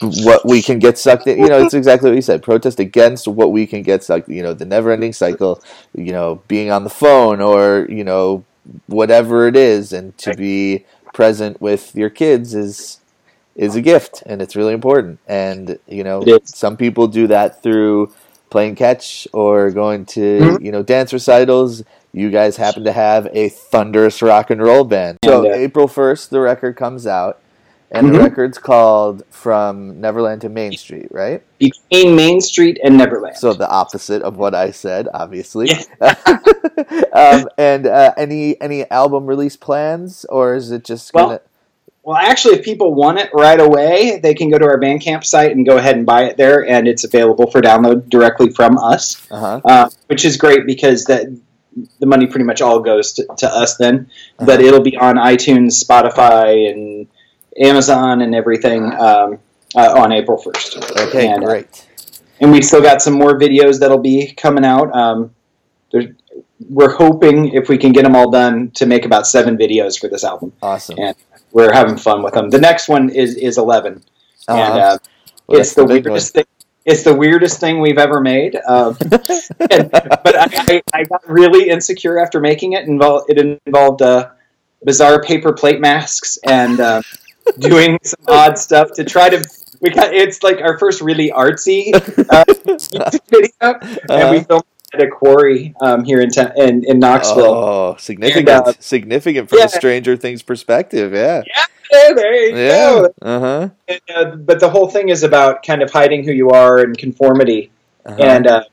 what 0.00 0.44
we 0.46 0.60
can 0.60 0.78
get 0.78 0.98
sucked 0.98 1.26
in. 1.26 1.38
You 1.38 1.48
know, 1.48 1.64
it's 1.64 1.74
exactly 1.74 2.10
what 2.10 2.16
you 2.16 2.22
said. 2.22 2.42
Protest 2.42 2.80
against 2.80 3.26
what 3.26 3.50
we 3.50 3.66
can 3.66 3.82
get 3.82 4.04
sucked. 4.04 4.28
You 4.28 4.42
know, 4.42 4.52
the 4.52 4.66
never-ending 4.66 5.14
cycle. 5.14 5.62
You 5.94 6.12
know, 6.12 6.42
being 6.46 6.70
on 6.70 6.84
the 6.84 6.90
phone 6.90 7.40
or 7.40 7.86
you 7.88 8.04
know 8.04 8.44
whatever 8.86 9.48
it 9.48 9.56
is, 9.56 9.92
and 9.92 10.16
to 10.18 10.34
be 10.34 10.84
present 11.14 11.60
with 11.62 11.94
your 11.94 12.10
kids 12.10 12.54
is 12.54 13.00
is 13.56 13.76
a 13.76 13.80
gift, 13.80 14.22
and 14.26 14.42
it's 14.42 14.56
really 14.56 14.72
important. 14.74 15.18
And 15.26 15.78
you 15.86 16.04
know, 16.04 16.22
some 16.44 16.76
people 16.76 17.06
do 17.08 17.26
that 17.28 17.62
through 17.62 18.12
playing 18.50 18.76
catch 18.76 19.26
or 19.32 19.70
going 19.70 20.04
to 20.06 20.20
Mhm. 20.40 20.62
you 20.64 20.72
know 20.72 20.82
dance 20.82 21.12
recitals. 21.12 21.82
You 22.12 22.30
guys 22.30 22.56
happen 22.56 22.84
to 22.84 22.92
have 22.92 23.28
a 23.32 23.48
thunderous 23.48 24.22
rock 24.22 24.50
and 24.50 24.62
roll 24.62 24.84
band. 24.84 25.18
So 25.24 25.44
And, 25.44 25.52
uh, 25.52 25.56
April 25.56 25.88
first, 25.88 26.30
the 26.30 26.40
record 26.40 26.76
comes 26.76 27.06
out, 27.08 27.38
and 27.90 28.08
the 28.14 28.18
Mhm. 28.18 28.22
record's 28.24 28.58
called 28.58 29.24
"From 29.30 30.00
Neverland 30.00 30.40
to 30.42 30.48
Main 30.48 30.72
Street," 30.72 31.08
right? 31.10 31.42
between 31.58 32.14
Main 32.14 32.40
Street 32.40 32.78
and 32.84 32.96
Neverland. 32.98 33.36
So 33.36 33.52
the 33.54 33.68
opposite 33.68 34.22
of 34.22 34.36
what 34.36 34.54
I 34.54 34.70
said, 34.70 35.08
obviously. 35.14 35.68
Yeah. 36.00 36.14
um, 37.12 37.48
and 37.58 37.86
uh, 37.86 38.12
any 38.16 38.60
any 38.60 38.88
album 38.90 39.26
release 39.26 39.56
plans, 39.56 40.24
or 40.28 40.54
is 40.54 40.70
it 40.70 40.84
just 40.84 41.12
Well, 41.14 41.26
gonna? 41.26 41.40
Well, 42.04 42.16
actually, 42.16 42.56
if 42.56 42.64
people 42.64 42.94
want 42.94 43.18
it 43.18 43.30
right 43.32 43.58
away, 43.58 44.18
they 44.22 44.34
can 44.34 44.50
go 44.50 44.58
to 44.58 44.64
our 44.66 44.78
Bandcamp 44.78 45.24
site 45.24 45.52
and 45.52 45.64
go 45.66 45.78
ahead 45.78 45.96
and 45.96 46.04
buy 46.04 46.24
it 46.24 46.36
there, 46.36 46.66
and 46.68 46.86
it's 46.86 47.04
available 47.04 47.50
for 47.50 47.62
download 47.62 48.08
directly 48.10 48.50
from 48.50 48.76
us. 48.78 49.26
Uh-huh. 49.30 49.60
uh, 49.64 49.88
which 50.08 50.24
is 50.24 50.36
great 50.36 50.66
because 50.66 51.04
that 51.06 51.26
the 52.00 52.06
money 52.06 52.26
pretty 52.26 52.44
much 52.44 52.60
all 52.60 52.78
goes 52.80 53.14
to, 53.14 53.26
to 53.38 53.48
us 53.48 53.76
then. 53.78 54.08
But 54.38 54.58
Uh-huh. 54.60 54.66
it'll 54.68 54.82
be 54.82 54.96
on 54.96 55.16
iTunes, 55.16 55.82
Spotify, 55.82 56.70
and 56.70 57.06
Amazon 57.58 58.20
and 58.20 58.34
everything 58.34 58.84
um, 58.92 59.38
uh, 59.74 59.94
on 60.00 60.12
April 60.12 60.36
first. 60.38 60.76
Okay, 60.98 61.28
and, 61.28 61.42
uh, 61.42 61.46
great. 61.46 61.86
and 62.40 62.52
we've 62.52 62.64
still 62.64 62.82
got 62.82 63.00
some 63.02 63.14
more 63.14 63.38
videos 63.38 63.80
that'll 63.80 63.98
be 63.98 64.32
coming 64.36 64.64
out. 64.64 64.94
Um, 64.94 65.34
there's, 65.90 66.06
we're 66.68 66.92
hoping 66.94 67.48
if 67.54 67.68
we 67.68 67.76
can 67.78 67.92
get 67.92 68.04
them 68.04 68.14
all 68.14 68.30
done 68.30 68.70
to 68.72 68.86
make 68.86 69.04
about 69.04 69.26
seven 69.26 69.56
videos 69.56 69.98
for 69.98 70.08
this 70.08 70.22
album. 70.22 70.52
Awesome. 70.62 70.96
and 70.98 71.16
We're 71.54 71.72
having 71.72 71.96
fun 71.96 72.22
with 72.24 72.34
them. 72.34 72.50
The 72.50 72.58
next 72.58 72.88
one 72.88 73.08
is 73.08 73.36
is 73.36 73.56
eleven, 73.58 74.02
and 74.48 74.58
Uh-huh. 74.58 74.78
uh, 74.78 74.98
Well, 75.46 75.60
it's 75.60 75.72
the, 75.74 75.86
big 75.86 76.04
weirdest 76.04 76.34
thing. 76.34 76.44
It's 76.84 77.04
the 77.04 77.14
weirdest 77.14 77.60
thing 77.60 77.80
we've 77.80 77.96
ever 77.96 78.20
made. 78.20 78.56
Um, 78.66 78.96
and- 79.70 79.90
but 79.90 80.34
I, 80.36 80.82
I, 80.92 81.04
got 81.04 81.22
really 81.28 81.70
insecure 81.70 82.18
after 82.18 82.40
making 82.40 82.72
it. 82.72 82.86
Invol- 82.86 83.24
it 83.28 83.38
involved 83.66 84.02
uh, 84.02 84.30
bizarre 84.82 85.22
paper 85.22 85.52
plate 85.52 85.80
masks 85.80 86.38
and 86.44 86.80
uh, 86.80 87.02
doing 87.60 88.00
some 88.02 88.20
odd 88.26 88.58
stuff 88.58 88.92
to 88.94 89.04
try 89.04 89.30
to. 89.30 89.42
We 89.80 89.90
got 89.90 90.12
it's 90.12 90.42
like 90.42 90.60
our 90.60 90.76
first 90.76 91.00
really 91.02 91.30
artsy 91.30 91.94
uh, 92.30 92.44
video, 93.30 93.96
and 94.10 94.30
we 94.30 94.40
filmed 94.42 94.64
a 95.02 95.08
quarry 95.08 95.74
um, 95.80 96.04
here 96.04 96.20
in, 96.20 96.30
ta- 96.30 96.52
in 96.56 96.84
in 96.84 96.98
Knoxville. 96.98 97.44
Oh, 97.54 97.96
significant, 97.98 98.48
And, 98.48 98.68
uh, 98.68 98.72
significant 98.80 99.48
from 99.48 99.58
yeah. 99.58 99.64
a 99.66 99.68
Stranger 99.68 100.16
Things 100.16 100.42
perspective. 100.42 101.12
Yeah, 101.12 101.42
Hey, 101.90 102.12
there 102.14 102.34
you 102.34 102.56
yeah. 102.56 102.68
go. 102.70 103.14
Uh 103.22 103.40
huh. 103.40 103.68
And, 103.88 104.00
uh, 104.14 104.36
but 104.36 104.58
the 104.60 104.68
whole 104.70 104.88
thing 104.88 105.10
is 105.10 105.22
about 105.22 105.62
kind 105.62 105.82
of 105.82 105.90
hiding 105.90 106.24
who 106.24 106.32
you 106.32 106.50
are 106.50 106.78
and 106.78 106.96
conformity. 106.96 107.70
Uh-huh. 108.06 108.22
and 108.22 108.46
uh, 108.46 108.64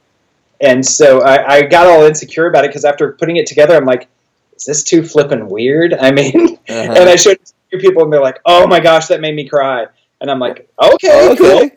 and 0.60 0.86
so 0.86 1.22
I, 1.22 1.56
I 1.56 1.62
got 1.64 1.88
all 1.88 2.04
insecure 2.04 2.48
about 2.48 2.66
it 2.66 2.70
because 2.70 2.86
after 2.86 3.14
putting 3.14 3.38
it 3.38 3.48
together, 3.48 3.76
I'm 3.76 3.86
like, 3.86 4.08
is 4.56 4.66
this 4.66 4.84
too 4.84 5.04
flippin' 5.04 5.48
weird? 5.50 5.94
I 5.94 6.12
mean, 6.12 6.58
Uh-huh. 6.58 6.58
and 7.00 7.10
I 7.10 7.16
showed 7.16 7.32
it 7.34 7.46
to 7.46 7.54
a 7.78 7.80
few 7.80 7.90
people 7.90 8.04
and 8.04 8.12
they're 8.14 8.22
like, 8.22 8.40
"Oh 8.46 8.68
my 8.68 8.80
gosh, 8.80 9.08
that 9.08 9.22
made 9.22 9.36
me 9.36 9.48
cry," 9.48 9.86
and 10.20 10.30
I'm 10.30 10.40
like, 10.40 10.70
"Okay, 10.82 11.36
cool. 11.38 11.70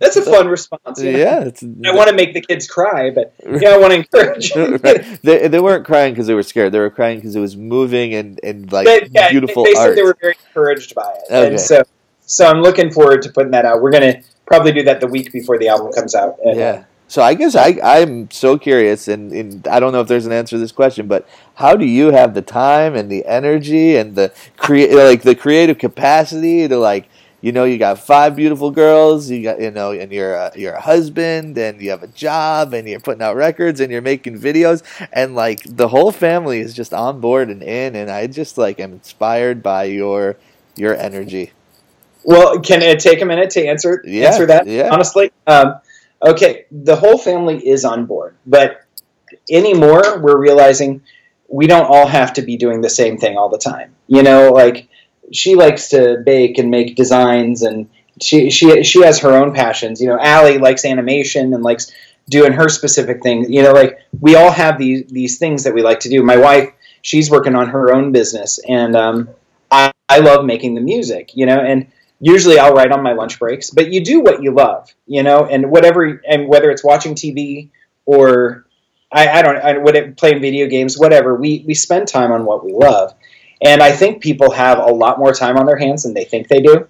That's 0.00 0.16
a 0.16 0.22
fun 0.22 0.48
response." 0.48 1.00
you 1.00 1.12
know? 1.12 1.18
Yeah. 1.18 1.40
It's, 1.44 1.62
I 1.62 1.94
want 1.94 2.08
to 2.10 2.16
make 2.16 2.34
the 2.34 2.40
kids 2.40 2.66
cry, 2.66 3.10
but 3.10 3.32
yeah, 3.60 3.70
I 3.70 3.78
want 3.78 3.92
to 3.92 3.98
encourage. 4.00 4.52
them. 4.54 4.78
they, 5.22 5.46
they 5.46 5.60
weren't 5.60 5.84
crying 5.86 6.12
because 6.12 6.26
they 6.26 6.34
were 6.34 6.42
scared. 6.42 6.72
They 6.72 6.80
were 6.80 6.90
crying 6.90 7.18
because 7.18 7.36
it 7.36 7.40
was 7.40 7.56
moving 7.56 8.14
and, 8.14 8.40
and 8.42 8.72
like 8.72 8.86
They- 8.86 9.08
yeah, 9.12 9.30
beautiful 9.30 9.62
they 9.64 9.74
art. 9.74 9.90
said 9.90 9.96
they 9.96 10.02
were 10.02 10.16
very 10.20 10.34
encouraged 10.48 10.94
by 10.94 11.08
it, 11.12 11.22
Okay. 11.32 11.48
and 11.50 11.60
so 11.60 11.82
so 12.22 12.46
I'm 12.46 12.62
looking 12.62 12.90
forward 12.90 13.22
to 13.22 13.28
putting 13.32 13.50
that 13.52 13.64
out. 13.64 13.82
We're 13.82 13.92
gonna 13.92 14.22
probably 14.46 14.72
do 14.72 14.82
that 14.84 15.00
the 15.00 15.06
week 15.06 15.32
before 15.32 15.58
the 15.58 15.68
album 15.68 15.92
comes 15.92 16.14
out. 16.14 16.36
And, 16.44 16.56
yeah. 16.58 16.84
So 17.08 17.22
I 17.22 17.34
guess 17.34 17.56
I 17.56 17.76
I'm 17.82 18.30
so 18.30 18.56
curious, 18.56 19.08
and, 19.08 19.32
and 19.32 19.66
I 19.66 19.80
don't 19.80 19.92
know 19.92 20.00
if 20.00 20.06
there's 20.06 20.26
an 20.26 20.32
answer 20.32 20.54
to 20.54 20.60
this 20.60 20.70
question, 20.70 21.08
but 21.08 21.26
how 21.56 21.74
do 21.74 21.84
you 21.84 22.12
have 22.12 22.34
the 22.34 22.42
time 22.42 22.94
and 22.94 23.10
the 23.10 23.26
energy 23.26 23.96
and 23.96 24.14
the 24.14 24.32
create 24.56 24.94
like 24.94 25.22
the 25.22 25.34
creative 25.34 25.76
capacity 25.76 26.68
to 26.68 26.76
like 26.78 27.08
you 27.40 27.52
know 27.52 27.64
you 27.64 27.78
got 27.78 27.98
five 27.98 28.36
beautiful 28.36 28.70
girls, 28.70 29.30
you 29.30 29.42
got 29.42 29.60
you 29.60 29.70
know, 29.70 29.92
and 29.92 30.12
you're 30.12 30.34
a, 30.34 30.52
you're 30.56 30.74
a 30.74 30.80
husband, 30.80 31.56
and 31.58 31.80
you 31.80 31.90
have 31.90 32.02
a 32.02 32.08
job, 32.08 32.74
and 32.74 32.88
you're 32.88 33.00
putting 33.00 33.22
out 33.22 33.36
records, 33.36 33.80
and 33.80 33.90
you're 33.92 34.02
making 34.02 34.38
videos, 34.38 34.82
and 35.12 35.34
like 35.34 35.60
the 35.64 35.88
whole 35.88 36.12
family 36.12 36.60
is 36.60 36.74
just 36.74 36.92
on 36.92 37.20
board 37.20 37.48
and 37.48 37.62
in, 37.62 37.96
and 37.96 38.10
I 38.10 38.26
just 38.26 38.58
like 38.58 38.80
am 38.80 38.92
inspired 38.92 39.62
by 39.62 39.84
your 39.84 40.36
your 40.76 40.94
energy. 40.96 41.52
Well, 42.24 42.60
can 42.60 42.82
it 42.82 43.00
take 43.00 43.22
a 43.22 43.26
minute 43.26 43.50
to 43.50 43.66
answer 43.66 44.02
Yeah, 44.04 44.26
answer 44.26 44.46
that? 44.46 44.66
yeah. 44.66 44.90
Honestly, 44.90 45.32
um, 45.46 45.80
okay, 46.26 46.66
the 46.70 46.96
whole 46.96 47.18
family 47.18 47.66
is 47.66 47.84
on 47.84 48.06
board, 48.06 48.36
but 48.46 48.82
anymore 49.50 50.20
we're 50.20 50.38
realizing 50.38 51.02
we 51.48 51.66
don't 51.66 51.86
all 51.86 52.06
have 52.06 52.34
to 52.34 52.42
be 52.42 52.56
doing 52.56 52.82
the 52.82 52.90
same 52.90 53.18
thing 53.18 53.36
all 53.38 53.48
the 53.48 53.58
time. 53.58 53.94
You 54.08 54.22
know, 54.22 54.52
like 54.52 54.88
she 55.32 55.54
likes 55.54 55.88
to 55.90 56.22
bake 56.24 56.58
and 56.58 56.70
make 56.70 56.96
designs, 56.96 57.62
and 57.62 57.88
she 58.20 58.50
she 58.50 58.82
she 58.82 59.02
has 59.02 59.18
her 59.20 59.30
own 59.30 59.54
passions. 59.54 60.00
You 60.00 60.08
know, 60.08 60.18
Allie 60.20 60.58
likes 60.58 60.84
animation 60.84 61.54
and 61.54 61.62
likes 61.62 61.92
doing 62.28 62.52
her 62.52 62.68
specific 62.68 63.22
thing. 63.22 63.52
You 63.52 63.62
know, 63.62 63.72
like 63.72 63.98
we 64.20 64.34
all 64.36 64.50
have 64.50 64.78
these 64.78 65.06
these 65.06 65.38
things 65.38 65.64
that 65.64 65.74
we 65.74 65.82
like 65.82 66.00
to 66.00 66.08
do. 66.08 66.22
My 66.22 66.36
wife, 66.36 66.72
she's 67.02 67.30
working 67.30 67.54
on 67.54 67.68
her 67.68 67.94
own 67.94 68.12
business, 68.12 68.58
and 68.68 68.96
um, 68.96 69.28
I, 69.70 69.92
I 70.08 70.18
love 70.18 70.44
making 70.44 70.74
the 70.74 70.80
music. 70.80 71.32
You 71.34 71.46
know, 71.46 71.58
and 71.58 71.86
usually 72.20 72.58
I'll 72.58 72.74
write 72.74 72.92
on 72.92 73.02
my 73.02 73.12
lunch 73.12 73.38
breaks, 73.38 73.70
but 73.70 73.92
you 73.92 74.04
do 74.04 74.20
what 74.20 74.42
you 74.42 74.52
love, 74.52 74.92
you 75.06 75.22
know, 75.22 75.46
and 75.46 75.70
whatever, 75.70 76.20
and 76.28 76.48
whether 76.48 76.70
it's 76.70 76.84
watching 76.84 77.14
TV 77.14 77.70
or 78.04 78.66
I, 79.12 79.28
I 79.28 79.42
don't, 79.42 79.56
I, 79.56 79.78
what 79.78 80.16
playing 80.16 80.40
video 80.40 80.68
games, 80.68 80.98
whatever, 80.98 81.34
we, 81.34 81.64
we 81.66 81.74
spend 81.74 82.06
time 82.06 82.30
on 82.30 82.44
what 82.44 82.64
we 82.64 82.72
love. 82.72 83.14
And 83.62 83.82
I 83.82 83.92
think 83.92 84.22
people 84.22 84.52
have 84.52 84.78
a 84.78 84.92
lot 84.92 85.18
more 85.18 85.32
time 85.32 85.56
on 85.56 85.66
their 85.66 85.76
hands 85.76 86.04
than 86.04 86.14
they 86.14 86.24
think 86.24 86.48
they 86.48 86.60
do. 86.60 86.88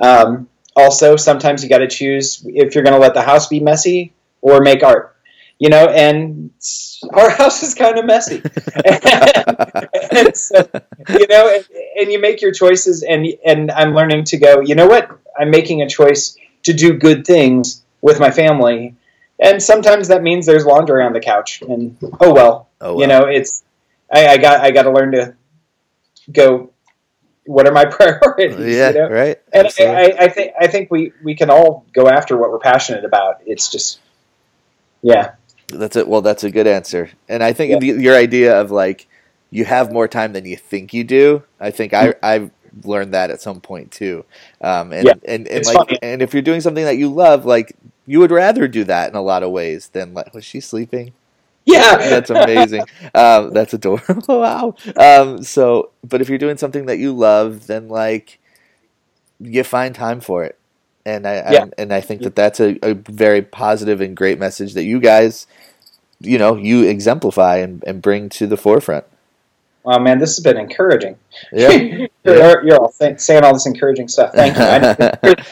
Um, 0.00 0.48
also, 0.76 1.16
sometimes 1.16 1.62
you 1.62 1.68
got 1.68 1.78
to 1.78 1.88
choose 1.88 2.44
if 2.46 2.74
you're 2.74 2.84
going 2.84 2.94
to 2.94 3.00
let 3.00 3.14
the 3.14 3.22
house 3.22 3.48
be 3.48 3.60
messy 3.60 4.12
or 4.40 4.60
make 4.60 4.82
art, 4.82 5.16
you 5.58 5.68
know, 5.68 5.88
and 5.88 6.50
our 7.12 7.30
house 7.40 7.62
is 7.62 7.74
kind 7.74 7.98
of 7.98 8.04
messy. 8.04 8.42
and 10.12 10.36
so, 10.36 10.68
you 11.08 11.26
know, 11.28 11.54
and, 11.54 11.66
and 11.98 12.12
you 12.12 12.20
make 12.20 12.40
your 12.40 12.52
choices, 12.52 13.02
and 13.02 13.26
and 13.44 13.70
I'm 13.70 13.94
learning 13.94 14.24
to 14.24 14.38
go. 14.38 14.60
You 14.60 14.74
know 14.74 14.86
what? 14.86 15.10
I'm 15.38 15.50
making 15.50 15.82
a 15.82 15.88
choice 15.88 16.36
to 16.64 16.72
do 16.72 16.94
good 16.94 17.26
things 17.26 17.82
with 18.00 18.20
my 18.20 18.30
family, 18.30 18.94
and 19.38 19.62
sometimes 19.62 20.08
that 20.08 20.22
means 20.22 20.46
there's 20.46 20.64
laundry 20.64 21.02
on 21.04 21.12
the 21.12 21.20
couch, 21.20 21.62
and 21.62 21.96
oh 22.20 22.32
well. 22.32 22.68
Oh, 22.80 22.94
wow. 22.94 23.00
You 23.00 23.06
know, 23.06 23.24
it's 23.26 23.62
I, 24.10 24.28
I 24.28 24.36
got 24.38 24.60
I 24.60 24.70
got 24.70 24.84
to 24.84 24.92
learn 24.92 25.12
to 25.12 25.34
go. 26.32 26.70
What 27.46 27.66
are 27.66 27.72
my 27.72 27.84
priorities? 27.90 28.76
yeah, 28.76 28.88
you 28.90 28.94
know? 28.94 29.08
right. 29.08 29.40
And 29.52 29.66
I, 29.80 30.14
I, 30.18 30.28
think 30.28 30.52
I 30.60 30.66
think 30.66 30.90
we, 30.90 31.12
we 31.24 31.34
can 31.34 31.50
all 31.50 31.84
go 31.92 32.08
after 32.08 32.36
what 32.36 32.50
we're 32.50 32.58
passionate 32.58 33.04
about. 33.04 33.40
It's 33.46 33.70
just, 33.70 33.98
yeah, 35.02 35.32
That's 35.68 35.96
it. 35.96 36.06
Well, 36.06 36.20
that's 36.20 36.44
a 36.44 36.50
good 36.50 36.66
answer. 36.66 37.10
And 37.28 37.42
I 37.42 37.52
think 37.52 37.82
Yeah. 37.82 37.94
your 37.94 38.14
idea 38.14 38.60
of 38.60 38.70
like 38.70 39.08
you 39.50 39.64
have 39.64 39.90
more 39.92 40.06
time 40.06 40.32
than 40.32 40.44
you 40.44 40.56
think 40.56 40.92
you 40.94 41.02
do. 41.02 41.42
I 41.58 41.70
think 41.70 41.92
I 41.94 42.14
I've 42.22 42.50
learned 42.84 43.14
that 43.14 43.30
at 43.30 43.40
some 43.40 43.60
point 43.60 43.90
too. 43.90 44.24
Um, 44.60 44.92
and 44.92 45.06
Yeah. 45.06 45.14
and, 45.24 45.48
and 45.48 45.64
like 45.66 45.76
funny. 45.76 45.98
and 46.02 46.22
if 46.22 46.32
you're 46.34 46.42
doing 46.42 46.60
something 46.60 46.84
that 46.84 46.98
you 46.98 47.08
love, 47.12 47.44
like 47.46 47.74
you 48.06 48.20
would 48.20 48.30
rather 48.30 48.68
do 48.68 48.84
that 48.84 49.08
in 49.10 49.16
a 49.16 49.22
lot 49.22 49.42
of 49.42 49.50
ways 49.50 49.88
than 49.88 50.14
like 50.14 50.34
was 50.34 50.44
she 50.44 50.60
sleeping? 50.60 51.12
Yeah. 51.64 51.96
That's 52.10 52.30
amazing. 52.30 52.84
um, 53.14 53.52
that's 53.52 53.74
adorable. 53.74 54.22
wow. 54.40 54.74
Um, 54.96 55.42
so, 55.42 55.90
but 56.04 56.20
if 56.20 56.28
you're 56.28 56.38
doing 56.38 56.56
something 56.56 56.86
that 56.86 56.98
you 56.98 57.12
love, 57.12 57.66
then 57.66 57.88
like 57.88 58.38
you 59.40 59.62
find 59.64 59.94
time 59.94 60.20
for 60.20 60.44
it. 60.44 60.58
And 61.04 61.26
I, 61.26 61.34
Yeah. 61.48 61.62
and, 61.62 61.74
and 61.78 61.92
I 61.92 62.00
think 62.00 62.22
that 62.22 62.36
that's 62.36 62.60
a, 62.60 62.78
a 62.82 62.94
very 62.94 63.42
positive 63.42 64.00
and 64.00 64.16
great 64.16 64.38
message 64.38 64.74
that 64.74 64.84
you 64.84 65.00
guys, 65.00 65.46
you 66.20 66.38
know, 66.38 66.56
you 66.56 66.82
exemplify 66.84 67.56
and, 67.58 67.82
and 67.86 68.02
bring 68.02 68.28
to 68.30 68.46
the 68.46 68.56
forefront. 68.56 69.04
Oh 69.92 69.98
man, 69.98 70.18
this 70.18 70.36
has 70.36 70.44
been 70.44 70.56
encouraging. 70.56 71.16
Yeah. 71.52 71.70
you're, 71.70 72.08
Yeah. 72.24 72.54
you're 72.64 72.76
all 72.78 72.92
th- 72.92 73.18
saying 73.18 73.42
all 73.44 73.52
this 73.54 73.66
encouraging 73.66 74.08
stuff. 74.08 74.32
Thank 74.34 74.56
you. 74.56 75.34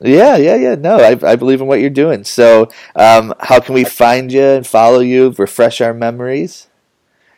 Yeah, 0.00 0.36
yeah, 0.36 0.56
yeah. 0.56 0.74
No, 0.74 0.96
I, 0.96 1.16
I 1.22 1.36
believe 1.36 1.62
in 1.62 1.66
what 1.66 1.80
you're 1.80 1.88
doing. 1.88 2.24
So, 2.24 2.68
um, 2.94 3.32
how 3.40 3.58
can 3.60 3.74
we 3.74 3.84
find 3.84 4.30
you 4.30 4.42
and 4.42 4.66
follow 4.66 4.98
you? 4.98 5.30
Refresh 5.38 5.80
our 5.80 5.94
memories. 5.94 6.66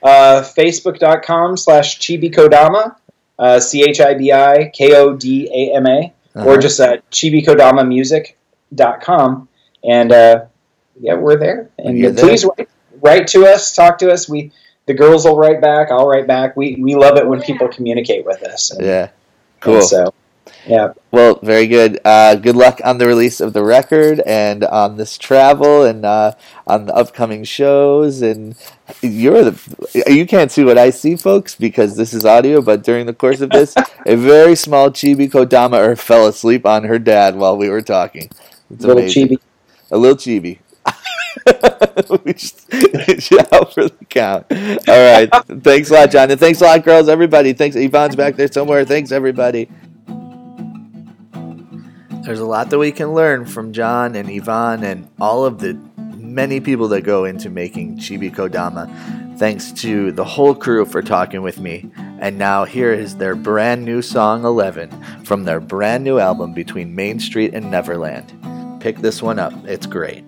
uh, 0.03 0.43
Facebook.com 0.43 1.57
slash 1.59 2.01
Chibikodama, 2.01 2.97
uh, 3.39 3.61
C 3.61 3.85
H 3.85 4.01
I 4.01 4.15
B 4.15 4.33
I 4.33 4.73
K 4.75 4.97
O 4.97 5.15
D 5.15 5.49
A 5.53 5.77
M 5.77 5.87
A, 5.87 6.13
Uh-huh. 6.35 6.49
or 6.49 6.57
just 6.59 6.81
uh, 6.81 6.97
chibikodamamusic.com. 7.13 9.49
And 9.85 10.13
uh, 10.13 10.45
yeah, 11.01 11.15
we're 11.15 11.37
there. 11.37 11.71
And 11.79 12.17
please 12.17 12.45
write, 12.45 12.69
write 13.01 13.27
to 13.29 13.47
us, 13.47 13.75
talk 13.75 13.99
to 13.99 14.11
us. 14.11 14.29
We 14.29 14.53
The 14.87 14.95
girls 14.95 15.25
will 15.25 15.37
write 15.37 15.61
back, 15.61 15.91
I'll 15.91 16.07
write 16.07 16.27
back. 16.27 16.57
We, 16.57 16.77
we 16.81 16.95
love 16.95 17.17
it 17.17 17.27
when 17.27 17.43
people 17.43 17.69
communicate 17.69 18.25
with 18.25 18.43
us. 18.45 18.71
And, 18.71 18.87
yeah, 18.87 19.01
and 19.03 19.11
cool. 19.61 19.83
so, 19.83 20.15
yeah. 20.67 20.93
Well, 21.11 21.39
very 21.43 21.67
good. 21.67 22.01
Uh, 22.05 22.37
good 22.37 22.57
luck 22.57 22.81
on 22.85 22.99
the 22.99 23.07
release 23.07 23.41
of 23.41 23.53
the 23.53 23.65
record 23.65 24.21
and 24.21 24.65
on 24.65 24.97
this 24.97 25.19
travel 25.19 25.83
and 25.83 26.05
uh, 26.05 26.33
on 26.67 26.87
the 26.87 26.95
upcoming 26.95 27.45
shows. 27.45 28.23
And 28.23 28.57
you're 29.03 29.51
the 29.51 30.05
you 30.07 30.27
can't 30.27 30.51
see 30.53 30.65
what 30.65 30.79
I 30.79 30.91
see, 30.91 31.17
folks, 31.17 31.55
because 31.55 31.97
this 31.97 32.13
is 32.15 32.25
audio. 32.25 32.61
But 32.61 32.83
during 32.85 33.07
the 33.07 33.15
course 33.15 33.41
of 33.41 33.51
this, 33.51 33.75
a 34.07 34.17
very 34.17 34.55
small 34.55 34.91
Chibi 34.91 35.31
Kodama 35.31 35.99
fell 35.99 36.27
asleep 36.27 36.65
on 36.67 36.85
her 36.85 36.99
dad 36.99 37.37
while 37.37 37.57
we 37.57 37.69
were 37.69 37.83
talking. 37.83 38.31
It's 38.71 38.85
Little 38.85 38.99
amazing. 38.99 39.29
chibi. 39.29 39.37
A 39.91 39.99
little 39.99 40.17
chibi. 40.17 40.59
we 42.25 42.33
just 42.33 42.71
shout 43.23 43.49
for 43.75 43.89
the 43.89 44.07
count. 44.09 44.47
All 44.51 45.13
right. 45.13 45.29
Thanks 45.63 45.91
a 45.91 45.95
lot, 45.95 46.11
John. 46.11 46.31
And 46.31 46.41
thanks 46.41 46.61
a 46.61 46.65
lot, 46.65 46.85
girls. 46.85 47.09
Everybody. 47.09 47.53
Thanks. 47.53 47.77
Yvonne's 47.77 48.17
back 48.17 48.37
there 48.37 48.51
somewhere. 48.51 48.85
Thanks, 48.85 49.13
everybody. 49.13 49.69
There's 52.25 52.41
a 52.41 52.45
lot 52.47 52.71
that 52.71 52.79
we 52.79 52.91
can 52.91 53.15
learn 53.15 53.47
from 53.47 53.73
John 53.73 54.17
and 54.17 54.29
Yvonne 54.29 54.83
and 54.83 55.09
all 55.21 55.45
of 55.45 55.61
the 55.61 55.79
many 56.17 56.61
people 56.61 56.89
that 56.89 57.03
go 57.03 57.25
into 57.25 57.49
making 57.49 57.99
Chibi 57.99 58.35
Kodama. 58.35 59.39
Thanks 59.39 59.71
to 59.73 60.13
the 60.13 60.25
whole 60.25 60.55
crew 60.55 60.85
for 60.85 61.03
talking 61.03 61.43
with 61.43 61.61
me. 61.61 61.91
And 62.19 62.37
now 62.37 62.65
here 62.65 62.93
is 62.93 63.17
their 63.17 63.37
brand 63.37 63.85
new 63.85 64.03
song 64.03 64.45
11 64.45 65.25
from 65.25 65.45
their 65.45 65.61
brand 65.61 66.03
new 66.03 66.19
album 66.19 66.53
Between 66.53 66.95
Main 66.95 67.21
Street 67.21 67.55
and 67.55 67.71
Neverland. 67.71 68.81
Pick 68.81 68.99
this 68.99 69.23
one 69.23 69.39
up. 69.39 69.53
It's 69.65 69.87
great. 69.87 70.25